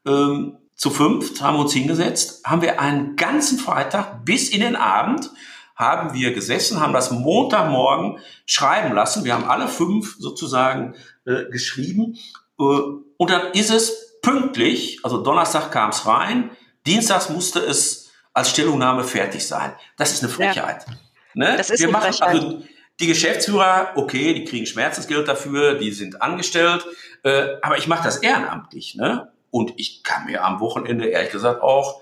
[0.05, 4.75] Ähm, zu fünft haben wir uns hingesetzt, haben wir einen ganzen Freitag bis in den
[4.75, 5.29] Abend
[5.75, 8.17] haben wir gesessen, haben das Montagmorgen
[8.47, 9.23] schreiben lassen.
[9.23, 12.17] Wir haben alle fünf sozusagen äh, geschrieben.
[12.59, 16.49] Äh, und dann ist es pünktlich, also Donnerstag kam es rein,
[16.87, 19.73] Dienstags musste es als Stellungnahme fertig sein.
[19.97, 20.85] Das ist eine Frechheit.
[20.87, 20.95] Ja.
[21.35, 21.57] Ne?
[21.57, 22.29] Das ist wir eine machen, Frechheit.
[22.29, 22.63] Also,
[22.99, 26.83] die Geschäftsführer, okay, die kriegen Schmerzensgeld dafür, die sind angestellt,
[27.21, 29.31] äh, aber ich mache das ehrenamtlich, ne?
[29.51, 32.01] Und ich kann mir am Wochenende ehrlich gesagt auch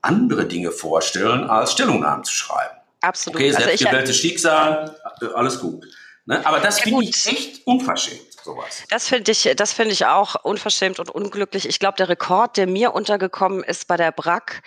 [0.00, 2.76] andere Dinge vorstellen, als Stellungnahmen zu schreiben.
[3.00, 3.36] Absolut.
[3.36, 5.00] Okay, selbstgewähltes also Schicksal,
[5.34, 5.84] alles gut.
[6.26, 6.44] Ne?
[6.46, 8.32] Aber das ja, finde ich echt unverschämt.
[8.42, 8.84] Sowas.
[8.90, 11.66] Das finde ich, das finde ich auch unverschämt und unglücklich.
[11.68, 14.62] Ich glaube, der Rekord, der mir untergekommen ist bei der BRAC,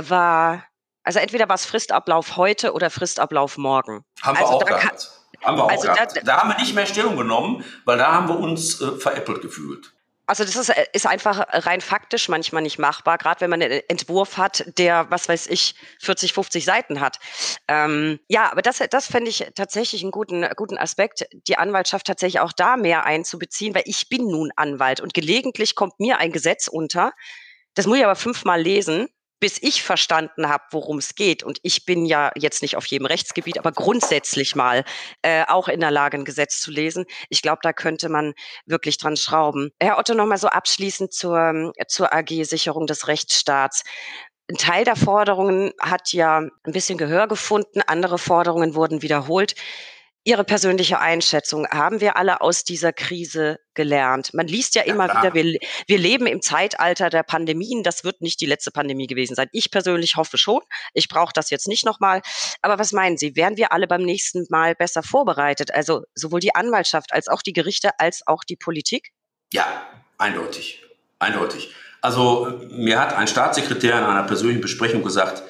[0.00, 0.64] war,
[1.04, 4.04] also entweder war es Fristablauf heute oder Fristablauf morgen.
[4.22, 5.10] Haben also wir auch gehabt.
[5.42, 6.16] Haben wir auch also gehabt.
[6.16, 9.42] Da, da, haben wir nicht mehr Stellung genommen, weil da haben wir uns äh, veräppelt
[9.42, 9.92] gefühlt.
[10.26, 13.82] Also das ist, äh, ist einfach rein faktisch manchmal nicht machbar, gerade wenn man einen
[13.88, 17.18] Entwurf hat, der, was weiß ich, 40, 50 Seiten hat.
[17.68, 22.40] Ähm, ja, aber das, das fände ich tatsächlich einen guten, guten Aspekt, die Anwaltschaft tatsächlich
[22.40, 26.68] auch da mehr einzubeziehen, weil ich bin nun Anwalt und gelegentlich kommt mir ein Gesetz
[26.68, 27.12] unter,
[27.74, 29.08] das muss ich aber fünfmal lesen
[29.42, 31.42] bis ich verstanden habe, worum es geht.
[31.42, 34.84] Und ich bin ja jetzt nicht auf jedem Rechtsgebiet, aber grundsätzlich mal
[35.22, 37.06] äh, auch in der Lage, ein Gesetz zu lesen.
[37.28, 38.34] Ich glaube, da könnte man
[38.66, 39.72] wirklich dran schrauben.
[39.82, 43.82] Herr Otto, nochmal so abschließend zur, zur AG Sicherung des Rechtsstaats.
[44.48, 49.56] Ein Teil der Forderungen hat ja ein bisschen Gehör gefunden, andere Forderungen wurden wiederholt.
[50.24, 51.66] Ihre persönliche Einschätzung.
[51.68, 54.32] Haben wir alle aus dieser Krise gelernt?
[54.34, 55.22] Man liest ja, ja immer klar.
[55.22, 55.58] wieder, wir,
[55.88, 57.82] wir leben im Zeitalter der Pandemien.
[57.82, 59.48] Das wird nicht die letzte Pandemie gewesen sein.
[59.50, 60.60] Ich persönlich hoffe schon.
[60.94, 62.22] Ich brauche das jetzt nicht nochmal.
[62.60, 63.34] Aber was meinen Sie?
[63.34, 65.74] Wären wir alle beim nächsten Mal besser vorbereitet?
[65.74, 69.10] Also sowohl die Anwaltschaft als auch die Gerichte als auch die Politik?
[69.52, 70.84] Ja, eindeutig.
[71.18, 71.74] Eindeutig.
[72.00, 75.42] Also mir hat ein Staatssekretär in einer persönlichen Besprechung gesagt,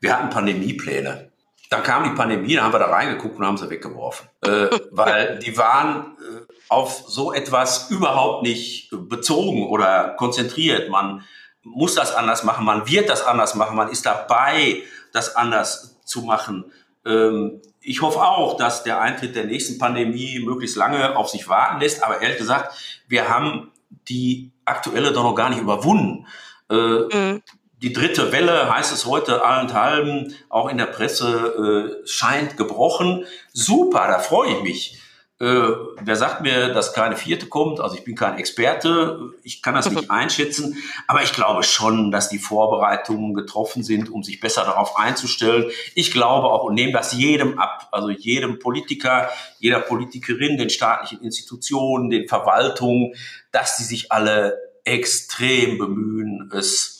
[0.00, 1.27] wir hatten Pandemiepläne.
[1.70, 4.28] Dann kam die Pandemie, dann haben wir da reingeguckt und haben sie weggeworfen.
[4.42, 10.90] Äh, weil die waren äh, auf so etwas überhaupt nicht bezogen oder konzentriert.
[10.90, 11.24] Man
[11.62, 16.22] muss das anders machen, man wird das anders machen, man ist dabei, das anders zu
[16.22, 16.72] machen.
[17.04, 21.80] Ähm, ich hoffe auch, dass der Eintritt der nächsten Pandemie möglichst lange auf sich warten
[21.80, 22.02] lässt.
[22.02, 22.74] Aber ehrlich gesagt,
[23.08, 23.72] wir haben
[24.08, 26.26] die aktuelle doch noch gar nicht überwunden.
[26.70, 27.42] Äh, mhm
[27.80, 33.24] die dritte Welle, heißt es heute allenthalben, auch in der Presse, äh, scheint gebrochen.
[33.52, 34.98] Super, da freue ich mich.
[35.40, 35.70] Äh,
[36.00, 37.78] wer sagt mir, dass keine vierte kommt?
[37.78, 40.76] Also ich bin kein Experte, ich kann das nicht einschätzen,
[41.06, 45.70] aber ich glaube schon, dass die Vorbereitungen getroffen sind, um sich besser darauf einzustellen.
[45.94, 51.22] Ich glaube auch und nehme das jedem ab, also jedem Politiker, jeder Politikerin, den staatlichen
[51.22, 53.14] Institutionen, den Verwaltungen,
[53.52, 56.97] dass sie sich alle extrem bemühen, es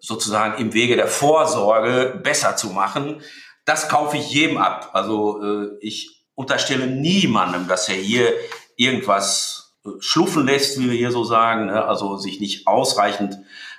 [0.00, 3.22] sozusagen im Wege der Vorsorge besser zu machen.
[3.64, 4.90] Das kaufe ich jedem ab.
[4.92, 8.32] Also äh, ich unterstelle niemandem, dass er hier
[8.76, 11.84] irgendwas äh, schluffen lässt, wie wir hier so sagen, ne?
[11.84, 13.38] also sich nicht ausreichend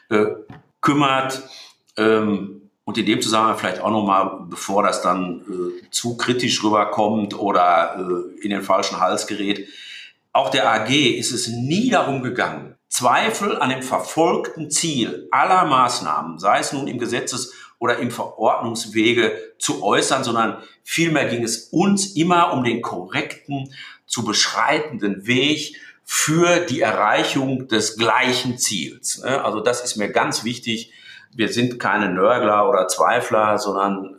[0.09, 0.27] äh,
[0.79, 1.41] kümmert.
[1.97, 7.37] Ähm, und in dem Zusammenhang vielleicht auch nochmal, bevor das dann äh, zu kritisch rüberkommt
[7.37, 9.67] oder äh, in den falschen Hals gerät,
[10.33, 16.39] auch der AG ist es nie darum gegangen, Zweifel an dem verfolgten Ziel aller Maßnahmen,
[16.39, 22.17] sei es nun im Gesetzes- oder im Verordnungswege zu äußern, sondern vielmehr ging es uns
[22.17, 23.73] immer um den korrekten,
[24.05, 29.19] zu beschreitenden Weg für die Erreichung des gleichen Ziels.
[29.23, 29.41] Ne?
[29.41, 30.91] Also das ist mir ganz wichtig.
[31.33, 34.17] Wir sind keine Nörgler oder Zweifler, sondern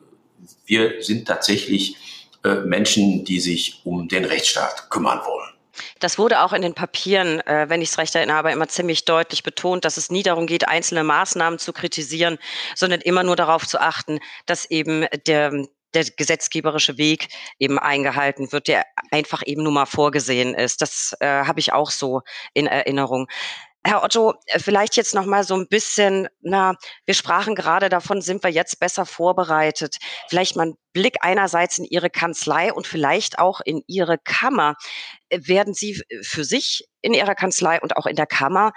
[0.64, 1.96] wir sind tatsächlich
[2.42, 5.51] äh, Menschen, die sich um den Rechtsstaat kümmern wollen.
[6.00, 9.42] Das wurde auch in den Papieren, äh, wenn ich es recht erinnere, immer ziemlich deutlich
[9.42, 12.38] betont, dass es nie darum geht, einzelne Maßnahmen zu kritisieren,
[12.74, 18.68] sondern immer nur darauf zu achten, dass eben der, der gesetzgeberische Weg eben eingehalten wird,
[18.68, 20.82] der einfach eben nur mal vorgesehen ist.
[20.82, 22.22] Das äh, habe ich auch so
[22.54, 23.28] in Erinnerung.
[23.84, 28.22] Herr Otto, äh, vielleicht jetzt noch mal so ein bisschen, na, wir sprachen gerade davon,
[28.22, 29.96] sind wir jetzt besser vorbereitet?
[30.28, 34.76] Vielleicht mal ein Blick einerseits in Ihre Kanzlei und vielleicht auch in Ihre Kammer.
[35.30, 38.72] Äh, werden Sie für sich in Ihrer Kanzlei und auch in der Kammer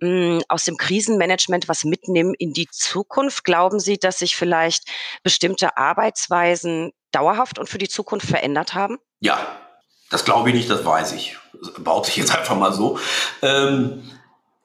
[0.00, 3.44] mh, hm, aus dem Krisenmanagement was mitnehmen in die Zukunft?
[3.44, 4.84] Glauben Sie, dass sich vielleicht
[5.22, 8.98] bestimmte Arbeitsweisen dauerhaft und für die Zukunft verändert haben?
[9.20, 9.56] Ja,
[10.10, 11.38] das glaube ich nicht, das weiß ich.
[11.54, 12.98] Das baut sich jetzt einfach mal so.
[13.40, 14.02] Ähm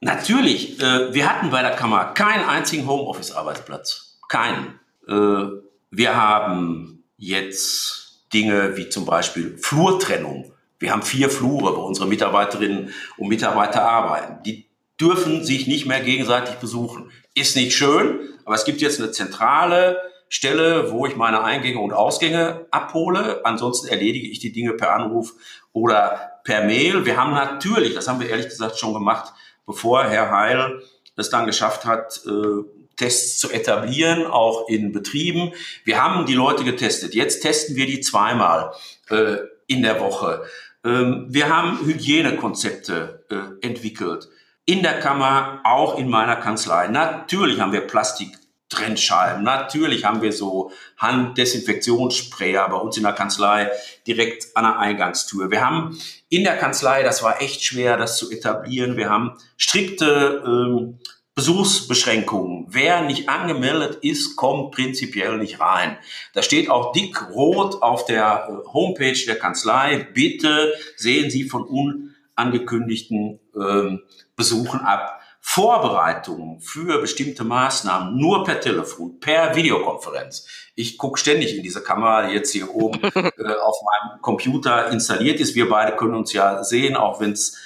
[0.06, 4.20] Natürlich, äh, wir hatten bei der Kammer keinen einzigen Homeoffice-Arbeitsplatz.
[4.30, 4.80] Keinen.
[5.08, 5.48] Äh,
[5.90, 10.52] wir haben jetzt Dinge wie zum Beispiel Flurtrennung.
[10.78, 14.44] Wir haben vier Flure, wo unsere Mitarbeiterinnen und Mitarbeiter arbeiten.
[14.44, 14.68] Die
[15.02, 17.12] dürfen sich nicht mehr gegenseitig besuchen.
[17.34, 19.98] Ist nicht schön, aber es gibt jetzt eine zentrale
[20.30, 23.42] Stelle, wo ich meine Eingänge und Ausgänge abhole.
[23.44, 25.34] Ansonsten erledige ich die Dinge per Anruf
[25.74, 27.08] oder per Mail.
[27.08, 29.34] Wir haben natürlich, das haben wir ehrlich gesagt schon gemacht,
[29.66, 30.82] bevor Herr Heil
[31.16, 32.64] es dann geschafft hat, äh,
[32.98, 35.52] Tests zu etablieren, auch in Betrieben.
[35.84, 37.14] Wir haben die Leute getestet.
[37.14, 38.72] Jetzt testen wir die zweimal
[39.10, 39.38] äh,
[39.68, 40.44] in der Woche.
[40.84, 44.30] Ähm, wir haben Hygienekonzepte äh, entwickelt.
[44.66, 46.88] In der Kammer, auch in meiner Kanzlei.
[46.88, 48.30] Natürlich haben wir Plastik
[48.70, 49.44] Trennscheiben.
[49.44, 53.70] Natürlich haben wir so Handdesinfektionssprayer bei uns in der Kanzlei
[54.08, 55.52] direkt an der Eingangstür.
[55.52, 56.00] Wir haben
[56.36, 58.98] in der Kanzlei, das war echt schwer, das zu etablieren.
[58.98, 61.00] Wir haben strikte ähm,
[61.34, 62.66] Besuchsbeschränkungen.
[62.70, 65.98] Wer nicht angemeldet ist, kommt prinzipiell nicht rein.
[66.34, 70.08] Da steht auch dick rot auf der äh, Homepage der Kanzlei.
[70.14, 74.02] Bitte sehen Sie von unangekündigten ähm,
[74.36, 75.22] Besuchen ab.
[75.40, 80.48] Vorbereitungen für bestimmte Maßnahmen nur per Telefon, per Videokonferenz.
[80.76, 85.40] Ich gucke ständig in diese Kamera, die jetzt hier oben äh, auf meinem Computer installiert
[85.40, 85.56] ist.
[85.56, 87.58] Wir beide können uns ja sehen, auch wenn es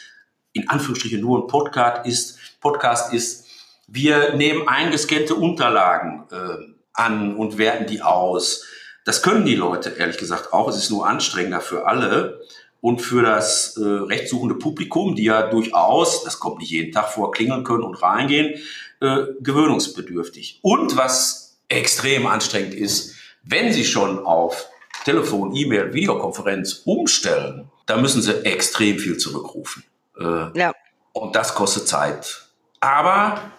[0.54, 2.38] in Anführungsstrichen nur ein Podcast ist.
[2.62, 3.48] Podcast ist.
[3.88, 8.66] Wir nehmen eingescannte Unterlagen äh, an und werten die aus.
[9.06, 10.68] Das können die Leute ehrlich gesagt auch.
[10.68, 12.42] Es ist nur anstrengender für alle
[12.82, 17.32] und für das äh, rechtssuchende Publikum, die ja durchaus, das kommt nicht jeden Tag vor,
[17.32, 18.62] klingeln können und reingehen,
[19.02, 20.60] äh, gewöhnungsbedürftig.
[20.62, 24.68] Und was extrem anstrengend ist, wenn Sie schon auf
[25.06, 29.84] Telefon, E-Mail, Videokonferenz umstellen, da müssen Sie extrem viel zurückrufen.
[30.20, 30.74] Äh, ja.
[31.14, 32.50] Und das kostet Zeit.
[32.80, 33.52] Aber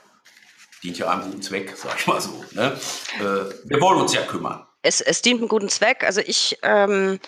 [0.83, 2.45] dient ja einem guten Zweck, sag ich mal so.
[2.53, 2.79] Ne?
[3.19, 3.23] Äh,
[3.65, 6.05] wir wollen uns ja kümmern es, es dient einem guten Zweck.
[6.05, 7.21] Also ich ähm,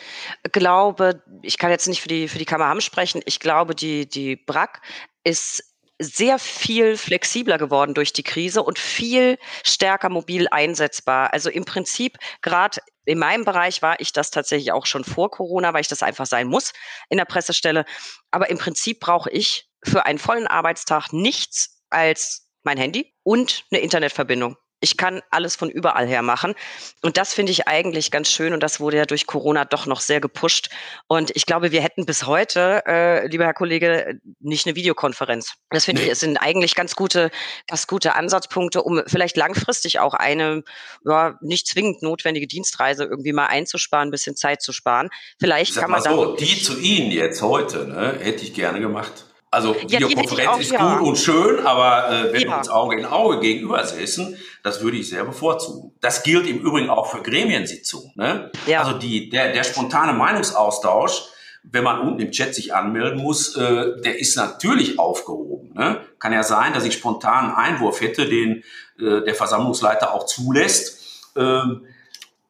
[0.52, 4.08] glaube, ich kann jetzt nicht für die, für die Kammer Hamm sprechen, ich glaube, die,
[4.08, 4.80] die BRAC
[5.24, 5.71] ist
[6.02, 11.32] sehr viel flexibler geworden durch die Krise und viel stärker mobil einsetzbar.
[11.32, 15.72] Also im Prinzip, gerade in meinem Bereich war ich das tatsächlich auch schon vor Corona,
[15.72, 16.72] weil ich das einfach sein muss
[17.08, 17.84] in der Pressestelle.
[18.30, 23.80] Aber im Prinzip brauche ich für einen vollen Arbeitstag nichts als mein Handy und eine
[23.80, 26.54] Internetverbindung ich kann alles von überall her machen.
[27.02, 28.52] Und das finde ich eigentlich ganz schön.
[28.52, 30.68] Und das wurde ja durch Corona doch noch sehr gepusht.
[31.06, 35.54] Und ich glaube, wir hätten bis heute, äh, lieber Herr Kollege, nicht eine Videokonferenz.
[35.70, 36.06] Das finde nee.
[36.06, 37.30] ich, es sind eigentlich ganz gute,
[37.68, 40.64] ganz gute Ansatzpunkte, um vielleicht langfristig auch eine,
[41.04, 45.10] ja, nicht zwingend notwendige Dienstreise irgendwie mal einzusparen, ein bisschen Zeit zu sparen.
[45.38, 49.26] Vielleicht kann man so, die zu Ihnen jetzt heute, ne, hätte ich gerne gemacht.
[49.52, 50.96] Also ja, Videokonferenz ist ja.
[50.96, 52.48] gut und schön, aber äh, wenn ja.
[52.48, 55.92] wir uns Auge in Auge gegenüber säßen, das würde ich sehr bevorzugen.
[56.00, 58.12] Das gilt im Übrigen auch für Gremiensitzungen.
[58.14, 58.50] Ne?
[58.66, 58.80] Ja.
[58.82, 61.24] Also die, der, der spontane Meinungsaustausch,
[61.64, 65.74] wenn man unten im Chat sich anmelden muss, äh, der ist natürlich aufgehoben.
[65.74, 66.00] Ne?
[66.18, 68.64] Kann ja sein, dass ich spontan einen Einwurf hätte, den
[68.98, 71.30] äh, der Versammlungsleiter auch zulässt.
[71.36, 71.84] Ähm,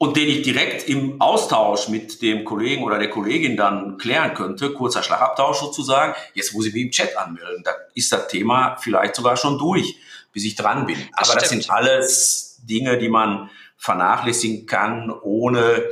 [0.03, 4.72] und den ich direkt im Austausch mit dem Kollegen oder der Kollegin dann klären könnte,
[4.72, 9.14] kurzer Schlagabtausch sozusagen, jetzt muss ich mich im Chat anmelden, da ist das Thema vielleicht
[9.14, 9.96] sogar schon durch,
[10.32, 10.96] bis ich dran bin.
[11.16, 11.42] Das Aber stimmt.
[11.42, 15.84] das sind alles Dinge, die man vernachlässigen kann, ohne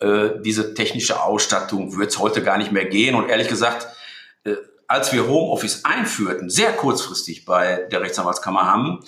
[0.00, 3.14] äh, diese technische Ausstattung wird es heute gar nicht mehr gehen.
[3.14, 3.86] Und ehrlich gesagt,
[4.44, 4.54] äh,
[4.88, 9.00] als wir Homeoffice einführten, sehr kurzfristig bei der Rechtsanwaltskammer haben,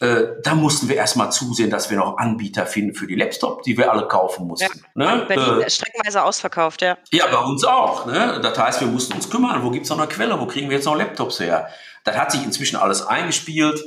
[0.00, 3.76] äh, da mussten wir erstmal zusehen, dass wir noch Anbieter finden für die Laptops, die
[3.78, 4.84] wir alle kaufen mussten.
[4.96, 5.24] Ja, ne?
[5.26, 6.98] Berlin äh, streckenweise ausverkauft, ja.
[7.12, 8.06] Ja, bei uns auch.
[8.06, 8.40] Ne?
[8.42, 10.86] Das heißt, wir mussten uns kümmern, wo gibt's noch eine Quelle, wo kriegen wir jetzt
[10.86, 11.68] noch Laptops her?
[12.02, 13.82] Das hat sich inzwischen alles eingespielt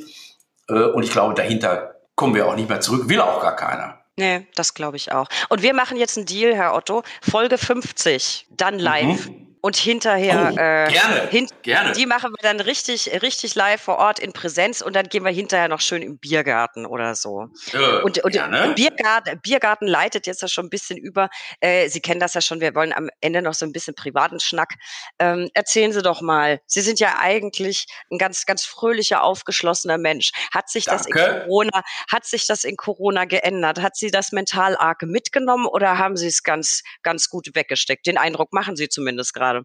[0.69, 3.99] äh, und ich glaube, dahinter kommen wir auch nicht mehr zurück, will auch gar keiner.
[4.15, 5.27] Nee, das glaube ich auch.
[5.49, 7.03] Und wir machen jetzt einen Deal, Herr Otto.
[7.21, 9.27] Folge 50, dann live.
[9.27, 9.46] Mhm.
[9.67, 11.91] Und hinterher, oh, äh, gerne, hin, gerne.
[11.91, 15.31] die machen wir dann richtig, richtig live vor Ort in Präsenz und dann gehen wir
[15.31, 17.47] hinterher noch schön im Biergarten oder so.
[17.73, 18.31] Äh, und und.
[18.75, 21.29] Biergarten, Biergarten leitet jetzt ja schon ein bisschen über.
[21.59, 22.61] Äh, Sie kennen das ja schon.
[22.61, 24.75] Wir wollen am Ende noch so ein bisschen privaten Schnack.
[25.19, 26.61] Ähm, erzählen Sie doch mal.
[26.65, 30.31] Sie sind ja eigentlich ein ganz, ganz fröhlicher, aufgeschlossener Mensch.
[30.53, 31.03] Hat sich Danke.
[31.03, 33.81] das in Corona, hat sich das in Corona geändert?
[33.81, 38.07] Hat Sie das mental arg mitgenommen oder haben Sie es ganz, ganz gut weggesteckt?
[38.07, 39.56] Den Eindruck machen Sie zumindest gerade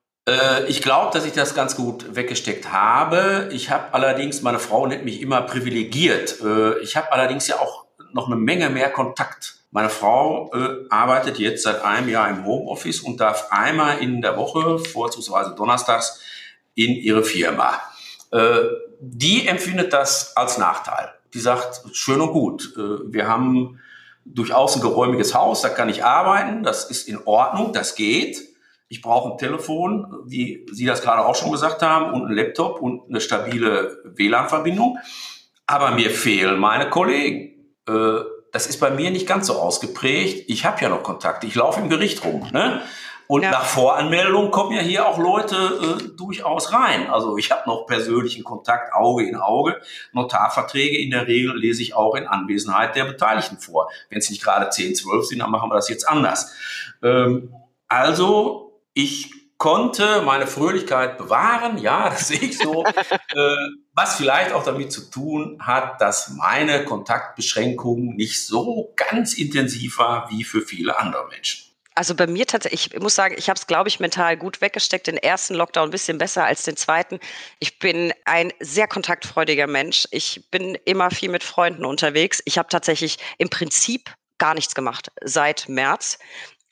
[0.68, 3.48] ich glaube, dass ich das ganz gut weggesteckt habe.
[3.52, 6.40] Ich habe allerdings, meine Frau nennt mich immer privilegiert.
[6.40, 9.56] Äh, ich habe allerdings ja auch noch eine Menge mehr Kontakt.
[9.72, 14.36] Meine Frau äh, arbeitet jetzt seit einem Jahr im Homeoffice und darf einmal in der
[14.36, 16.20] Woche, vorzugsweise donnerstags,
[16.74, 17.80] in ihre Firma.
[18.30, 18.60] Äh,
[19.00, 21.12] die empfindet das als Nachteil.
[21.34, 23.80] Die sagt, schön und gut, äh, wir haben
[24.24, 28.51] durchaus ein geräumiges Haus, da kann ich arbeiten, das ist in Ordnung, das geht
[28.92, 32.82] ich brauche ein Telefon, wie Sie das gerade auch schon gesagt haben, und ein Laptop
[32.82, 34.98] und eine stabile WLAN-Verbindung.
[35.66, 37.54] Aber mir fehlen meine Kollegen.
[37.88, 38.20] Äh,
[38.52, 40.44] das ist bei mir nicht ganz so ausgeprägt.
[40.48, 41.46] Ich habe ja noch Kontakte.
[41.46, 42.46] Ich laufe im Gericht rum.
[42.52, 42.82] Ne?
[43.28, 43.50] Und ja.
[43.52, 47.08] nach Voranmeldung kommen ja hier auch Leute äh, durchaus rein.
[47.08, 49.80] Also ich habe noch persönlichen Kontakt, Auge in Auge.
[50.12, 53.88] Notarverträge in der Regel lese ich auch in Anwesenheit der Beteiligten vor.
[54.10, 56.54] Wenn es nicht gerade 10, 12 sind, dann machen wir das jetzt anders.
[57.02, 57.54] Ähm,
[57.88, 59.30] also ich
[59.62, 63.56] konnte meine Fröhlichkeit bewahren, ja, das sehe ich so, äh,
[63.94, 70.28] was vielleicht auch damit zu tun hat, dass meine Kontaktbeschränkung nicht so ganz intensiv war
[70.30, 71.72] wie für viele andere Menschen.
[71.94, 75.06] Also bei mir tatsächlich, ich muss sagen, ich habe es, glaube ich, mental gut weggesteckt.
[75.06, 77.20] Den ersten Lockdown ein bisschen besser als den zweiten.
[77.58, 80.08] Ich bin ein sehr kontaktfreudiger Mensch.
[80.10, 82.40] Ich bin immer viel mit Freunden unterwegs.
[82.46, 86.18] Ich habe tatsächlich im Prinzip gar nichts gemacht seit März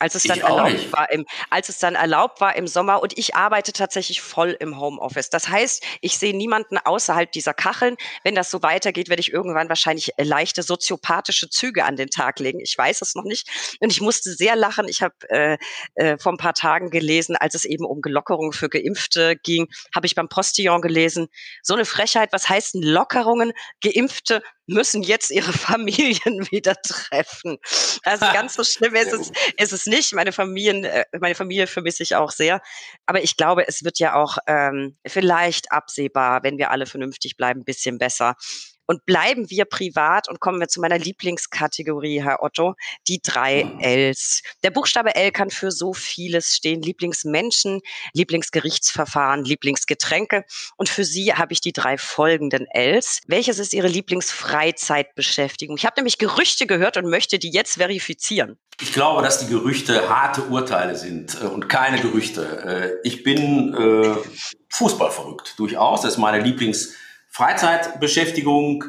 [0.01, 0.93] als es dann erlaubt nicht.
[0.93, 4.81] war im, als es dann erlaubt war im Sommer und ich arbeite tatsächlich voll im
[4.81, 5.31] Homeoffice.
[5.31, 7.97] Das heißt, ich sehe niemanden außerhalb dieser Kacheln.
[8.25, 12.61] Wenn das so weitergeht, werde ich irgendwann wahrscheinlich leichte soziopathische Züge an den Tag legen.
[12.61, 13.77] Ich weiß es noch nicht.
[13.81, 14.89] Und ich musste sehr lachen.
[14.89, 15.59] Ich habe äh,
[15.95, 20.07] äh, vor ein paar Tagen gelesen, als es eben um Gelockerungen für Geimpfte ging, habe
[20.07, 21.29] ich beim Postillon gelesen.
[21.63, 22.33] So eine Frechheit.
[22.33, 23.53] Was heißen Lockerungen?
[23.83, 27.59] Geimpfte müssen jetzt ihre Familien wieder treffen.
[28.05, 30.13] Also ganz so schlimm ist es, ist es nicht.
[30.15, 32.61] Meine Familien, äh, meine Familie vermisse ich auch sehr.
[33.07, 37.61] Aber ich glaube, es wird ja auch ähm, vielleicht absehbar, wenn wir alle vernünftig bleiben,
[37.61, 38.37] ein bisschen besser.
[38.91, 42.75] Und bleiben wir privat und kommen wir zu meiner Lieblingskategorie, Herr Otto,
[43.07, 43.79] die drei mhm.
[43.79, 44.43] Ls.
[44.65, 46.83] Der Buchstabe L kann für so vieles stehen.
[46.83, 47.83] Lieblingsmenschen,
[48.15, 50.45] Lieblingsgerichtsverfahren, Lieblingsgetränke.
[50.77, 53.21] Und für Sie habe ich die drei folgenden Ls.
[53.29, 55.77] Welches ist Ihre Lieblingsfreizeitbeschäftigung?
[55.77, 58.59] Ich habe nämlich Gerüchte gehört und möchte die jetzt verifizieren.
[58.81, 62.99] Ich glaube, dass die Gerüchte harte Urteile sind äh, und keine Gerüchte.
[63.05, 64.17] Äh, ich bin äh,
[64.71, 66.01] Fußball verrückt, durchaus.
[66.03, 66.93] Das ist meine Lieblings-
[67.31, 68.85] Freizeitbeschäftigung.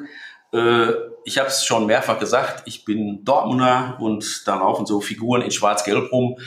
[0.54, 0.88] Äh,
[1.24, 5.52] ich habe es schon mehrfach gesagt, ich bin Dortmunder und da laufen so Figuren in
[5.52, 6.38] Schwarz-Gelb rum.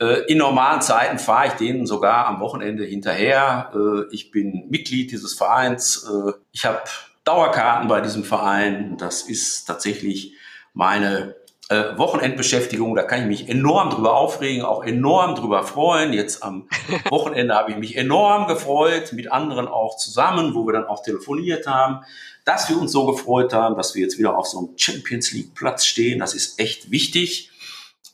[0.00, 3.72] Äh, in normalen Zeiten fahre ich denen sogar am Wochenende hinterher.
[3.74, 6.08] Äh, ich bin Mitglied dieses Vereins.
[6.08, 6.80] Äh, ich habe
[7.24, 8.96] Dauerkarten bei diesem Verein.
[8.96, 10.34] Das ist tatsächlich
[10.72, 11.36] meine
[11.72, 16.12] äh, Wochenendbeschäftigung, da kann ich mich enorm drüber aufregen, auch enorm drüber freuen.
[16.12, 16.68] Jetzt am
[17.08, 21.66] Wochenende habe ich mich enorm gefreut, mit anderen auch zusammen, wo wir dann auch telefoniert
[21.66, 22.04] haben,
[22.44, 25.54] dass wir uns so gefreut haben, dass wir jetzt wieder auf so einem Champions League
[25.54, 26.18] Platz stehen.
[26.18, 27.50] Das ist echt wichtig.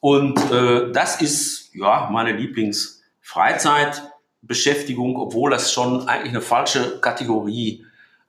[0.01, 7.85] Und äh, das ist ja meine Lieblingsfreizeitbeschäftigung, obwohl das schon eigentlich eine falsche Kategorie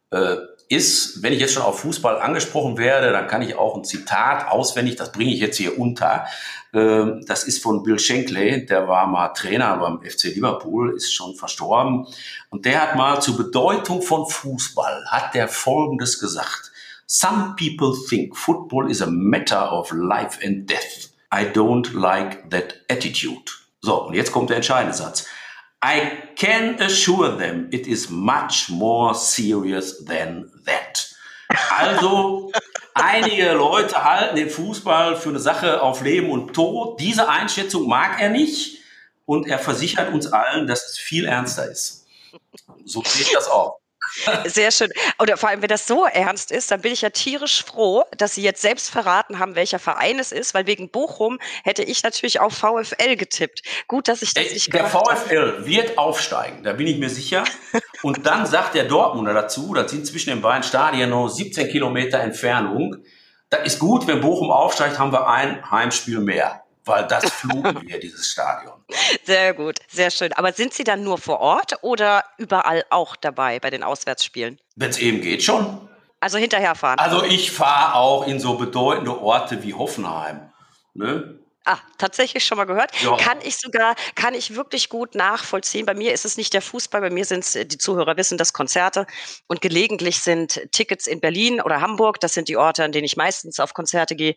[0.10, 0.38] äh,
[0.70, 4.48] ist, wenn ich jetzt schon auf Fußball angesprochen werde, dann kann ich auch ein Zitat
[4.48, 6.28] auswendig, das bringe ich jetzt hier unter.
[6.74, 11.36] Ähm, das ist von Bill Shankly, der war mal Trainer beim FC Liverpool, ist schon
[11.36, 12.06] verstorben.
[12.52, 16.72] Und der hat mal zur Bedeutung von Fußball, hat der Folgendes gesagt.
[17.08, 21.10] Some people think football is a matter of life and death.
[21.34, 23.52] I don't like that attitude.
[23.82, 25.26] So, und jetzt kommt der entscheidende Satz.
[25.84, 31.16] I can assure them it is much more serious than that.
[31.72, 32.52] Also,
[32.94, 37.00] einige Leute halten den Fußball für eine Sache auf Leben und Tod.
[37.00, 38.80] Diese Einschätzung mag er nicht
[39.26, 42.06] und er versichert uns allen, dass es viel ernster ist.
[42.86, 43.80] So sehe das auch.
[44.46, 44.92] Sehr schön.
[45.20, 48.36] Oder vor allem, wenn das so ernst ist, dann bin ich ja tierisch froh, dass
[48.36, 52.40] Sie jetzt selbst verraten haben, welcher Verein es ist, weil wegen Bochum hätte ich natürlich
[52.40, 53.62] auf VfL getippt.
[53.88, 55.66] Gut, dass ich das Ey, nicht Der VfL habe.
[55.66, 57.44] wird aufsteigen, da bin ich mir sicher.
[58.02, 62.20] Und dann sagt der Dortmunder dazu, das sind zwischen den beiden Stadien noch 17 Kilometer
[62.20, 62.98] Entfernung.
[63.50, 66.59] Das ist gut, wenn Bochum aufsteigt, haben wir ein Heimspiel mehr
[66.90, 68.74] weil das fluchen wir, dieses Stadion.
[69.24, 70.34] Sehr gut, sehr schön.
[70.34, 74.60] Aber sind Sie dann nur vor Ort oder überall auch dabei bei den Auswärtsspielen?
[74.76, 75.88] Wenn es eben geht, schon.
[76.20, 77.00] Also hinterherfahren.
[77.00, 80.52] Also ich fahre auch in so bedeutende Orte wie Hoffenheim.
[80.94, 81.40] Ne?
[81.66, 83.00] Ah, tatsächlich schon mal gehört.
[83.02, 83.16] Ja.
[83.18, 85.86] Kann ich sogar, kann ich wirklich gut nachvollziehen.
[85.86, 88.54] Bei mir ist es nicht der Fußball, bei mir sind es, die Zuhörer wissen das,
[88.54, 89.06] Konzerte.
[89.48, 93.18] Und gelegentlich sind Tickets in Berlin oder Hamburg, das sind die Orte, an denen ich
[93.18, 94.34] meistens auf Konzerte gehe,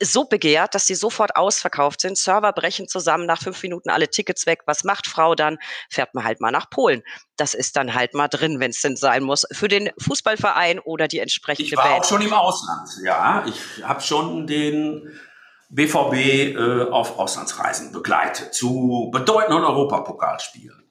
[0.00, 2.16] so begehrt, dass sie sofort ausverkauft sind.
[2.16, 4.60] Server brechen zusammen, nach fünf Minuten alle Tickets weg.
[4.66, 5.58] Was macht Frau dann?
[5.90, 7.02] Fährt man halt mal nach Polen.
[7.36, 11.08] Das ist dann halt mal drin, wenn es denn sein muss, für den Fußballverein oder
[11.08, 12.04] die entsprechende Ich war Band.
[12.04, 13.44] auch schon im Ausland, ja.
[13.46, 15.18] Ich habe schon den
[15.70, 16.14] BVB
[16.56, 20.84] äh, auf Auslandsreisen begleitet zu bedeutenden Europapokalspielen.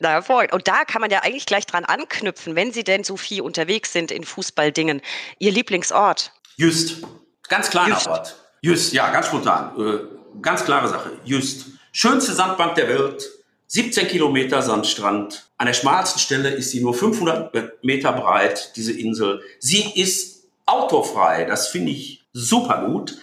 [0.00, 0.52] Na, hervorragend.
[0.52, 3.92] Und da kann man ja eigentlich gleich dran anknüpfen, wenn Sie denn so viel unterwegs
[3.92, 5.00] sind in Fußballdingen.
[5.38, 6.32] Ihr Lieblingsort?
[6.56, 7.02] Just.
[7.48, 8.08] Ganz kleiner Just.
[8.08, 8.36] Ort.
[8.62, 9.72] Just, ja, ganz spontan.
[9.76, 9.98] Äh,
[10.40, 11.10] ganz klare Sache.
[11.24, 11.66] Just.
[11.90, 13.28] Schönste Sandbank der Welt.
[13.66, 15.48] 17 Kilometer Sandstrand.
[15.58, 19.42] An der schmalsten Stelle ist sie nur 500 Meter breit, diese Insel.
[19.58, 21.44] Sie ist autofrei.
[21.44, 23.18] Das finde ich super gut.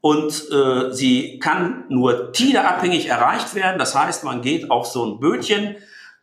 [0.00, 3.78] Und äh, sie kann nur tideabhängig erreicht werden.
[3.78, 5.74] Das heißt, man geht auf so ein Bötchen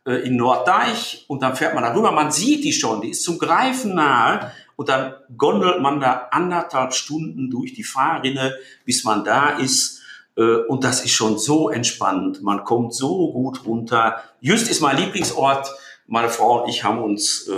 [0.06, 2.10] äh, in Norddeich und dann fährt man darüber.
[2.10, 4.52] Man sieht die schon, die ist zum Greifen nahe.
[4.76, 8.54] Und dann gondelt man da anderthalb Stunden durch die Fahrrinne,
[8.84, 10.02] bis man da ist.
[10.36, 12.42] Äh, und das ist schon so entspannt.
[12.42, 14.22] Man kommt so gut runter.
[14.40, 15.68] Just ist mein Lieblingsort.
[16.06, 17.54] Meine Frau und ich haben uns, äh,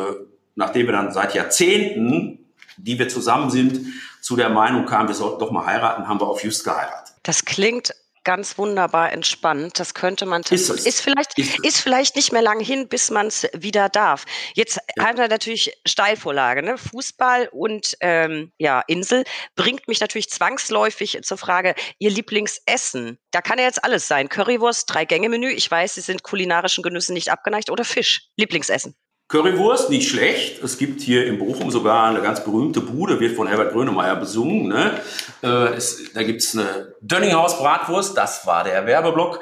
[0.54, 2.38] nachdem wir dann seit Jahrzehnten,
[2.76, 3.80] die wir zusammen sind,
[4.20, 7.14] zu der Meinung kamen, wir sollten doch mal heiraten, haben wir auf Just geheiratet.
[7.24, 7.94] Das klingt
[8.28, 9.80] ganz wunderbar entspannt.
[9.80, 13.28] Das könnte man ist, ist vielleicht ist, ist, vielleicht nicht mehr lang hin, bis man
[13.28, 14.26] es wieder darf.
[14.52, 15.06] Jetzt ja.
[15.06, 16.76] haben wir natürlich Steilvorlage, ne?
[16.76, 19.24] Fußball und ähm, ja Insel
[19.56, 23.18] bringt mich natürlich zwangsläufig zur Frage Ihr Lieblingsessen.
[23.30, 25.48] Da kann ja jetzt alles sein: Currywurst, drei Gänge Menü.
[25.48, 28.28] Ich weiß, Sie sind kulinarischen Genüssen nicht abgeneigt oder Fisch.
[28.36, 28.94] Lieblingsessen.
[29.28, 30.62] Currywurst, nicht schlecht.
[30.62, 34.68] Es gibt hier in Bochum sogar eine ganz berühmte Bude, wird von Herbert Grönemeyer besungen.
[34.68, 34.98] Ne?
[35.42, 39.40] Äh, es, da gibt's eine Dönninghaus Bratwurst, das war der Werbeblock.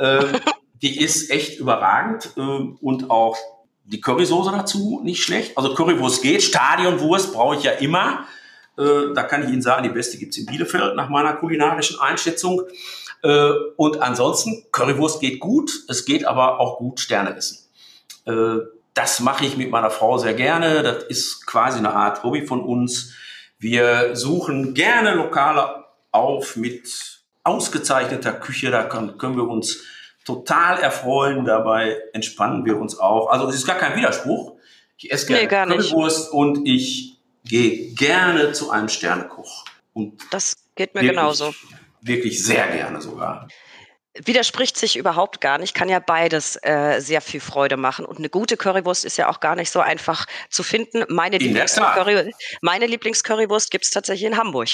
[0.00, 0.24] Äh,
[0.82, 3.36] die ist echt überragend äh, und auch
[3.84, 5.56] die Currysoße dazu nicht schlecht.
[5.56, 8.24] Also Currywurst geht, Stadionwurst brauche ich ja immer.
[8.76, 12.62] Äh, da kann ich Ihnen sagen, die beste gibt's in Bielefeld nach meiner kulinarischen Einschätzung.
[13.22, 17.58] Äh, und ansonsten, Currywurst geht gut, es geht aber auch gut Sterne essen.
[18.98, 20.82] Das mache ich mit meiner Frau sehr gerne.
[20.82, 23.14] Das ist quasi eine Art Hobby von uns.
[23.56, 28.72] Wir suchen gerne Lokale auf mit ausgezeichneter Küche.
[28.72, 29.84] Da können, können wir uns
[30.24, 31.44] total erfreuen.
[31.44, 33.28] Dabei entspannen wir uns auch.
[33.28, 34.56] Also es ist gar kein Widerspruch.
[34.96, 35.92] Ich esse gerne nee,
[36.32, 39.64] und ich gehe gerne zu einem Sternekoch.
[39.92, 41.54] Und das geht mir wirklich, genauso.
[42.00, 43.46] Wirklich sehr gerne sogar
[44.14, 48.04] widerspricht sich überhaupt gar nicht, kann ja beides äh, sehr viel Freude machen.
[48.04, 51.04] Und eine gute Currywurst ist ja auch gar nicht so einfach zu finden.
[51.08, 54.68] Meine, Lieblingscurry, meine Lieblingscurrywurst gibt es tatsächlich in Hamburg.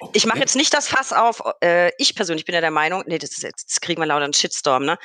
[0.00, 0.12] Okay.
[0.14, 1.42] Ich mache jetzt nicht das Fass auf.
[1.62, 4.32] Äh, ich persönlich bin ja der Meinung, nee, das, ist jetzt, kriegen wir lauter einen
[4.32, 4.84] Shitstorm.
[4.84, 4.98] Ne?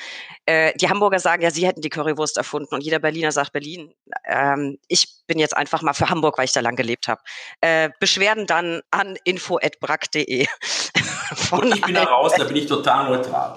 [0.46, 3.92] Äh, die Hamburger sagen ja, sie hätten die Currywurst erfunden und jeder Berliner sagt Berlin.
[4.26, 7.20] Ähm, ich bin jetzt einfach mal für Hamburg, weil ich da lang gelebt habe.
[7.60, 10.46] Äh, Beschwerden dann an info@brack.de.
[11.50, 13.56] Und ich bin da raus, da bin ich total neutral.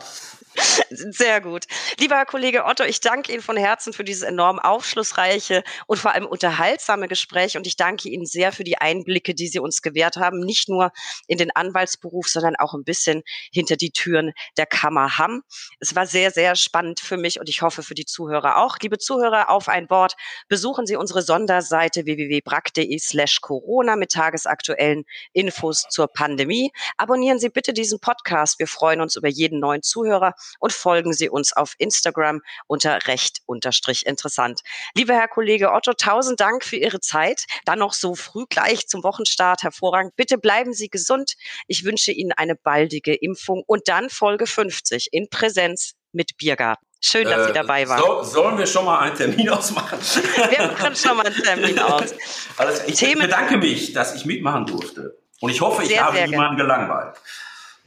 [0.90, 1.66] Sehr gut.
[2.00, 6.14] Lieber Herr Kollege Otto, ich danke Ihnen von Herzen für dieses enorm aufschlussreiche und vor
[6.14, 10.16] allem unterhaltsame Gespräch und ich danke Ihnen sehr für die Einblicke, die Sie uns gewährt
[10.18, 10.92] haben, nicht nur
[11.28, 15.44] in den Anwaltsberuf, sondern auch ein bisschen hinter die Türen der Kammer Hamm.
[15.80, 18.78] Es war sehr, sehr spannend für mich und ich hoffe für die Zuhörer auch.
[18.82, 20.16] Liebe Zuhörer, auf ein Wort,
[20.48, 25.04] besuchen Sie unsere Sonderseite www.brack.de slash Corona mit tagesaktuellen
[25.34, 26.72] Infos zur Pandemie.
[26.98, 28.60] Abonnieren Sie bitte diesen Podcast.
[28.60, 33.40] Wir freuen uns über jeden neuen Zuhörer und folgen Sie uns auf Instagram unter recht
[33.46, 34.62] unterstrich interessant.
[34.96, 37.46] Lieber Herr Kollege Otto, tausend Dank für Ihre Zeit.
[37.66, 39.64] Dann noch so früh gleich zum Wochenstart.
[39.64, 40.16] Hervorragend.
[40.16, 41.34] Bitte bleiben Sie gesund.
[41.68, 46.86] Ich wünsche Ihnen eine baldige Impfung und dann Folge 50 in Präsenz mit Biergarten.
[47.02, 48.02] Schön, dass äh, Sie dabei waren.
[48.02, 50.00] So, sollen wir schon mal einen Termin ausmachen?
[50.00, 52.16] Wir machen schon mal einen Termin aus.
[52.58, 55.18] Also ich Themen bedanke mich, dass ich mitmachen durfte.
[55.42, 57.16] Und ich hoffe, ich sehr, habe sehr niemanden gelangweilt.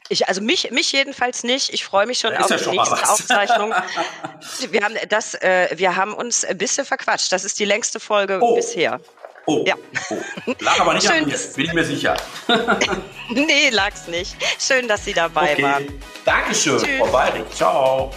[0.09, 1.71] Ich, also mich, mich jedenfalls nicht.
[1.71, 3.73] Ich freue mich schon auf ja die nächste Aufzeichnung.
[4.71, 7.31] wir haben das, äh, wir haben uns ein bisschen verquatscht.
[7.31, 8.55] Das ist die längste Folge oh.
[8.55, 8.99] bisher.
[9.45, 9.75] Oh, ja.
[10.09, 10.17] oh.
[10.59, 12.17] Lag aber nicht Schön, an mir, bin ich mir sicher.
[13.29, 14.35] nee, lag's nicht.
[14.59, 15.63] Schön, dass Sie dabei okay.
[15.63, 16.03] waren.
[16.25, 16.99] Dankeschön, Tschüss.
[16.99, 17.45] Frau Bayring.
[17.51, 18.11] Ciao.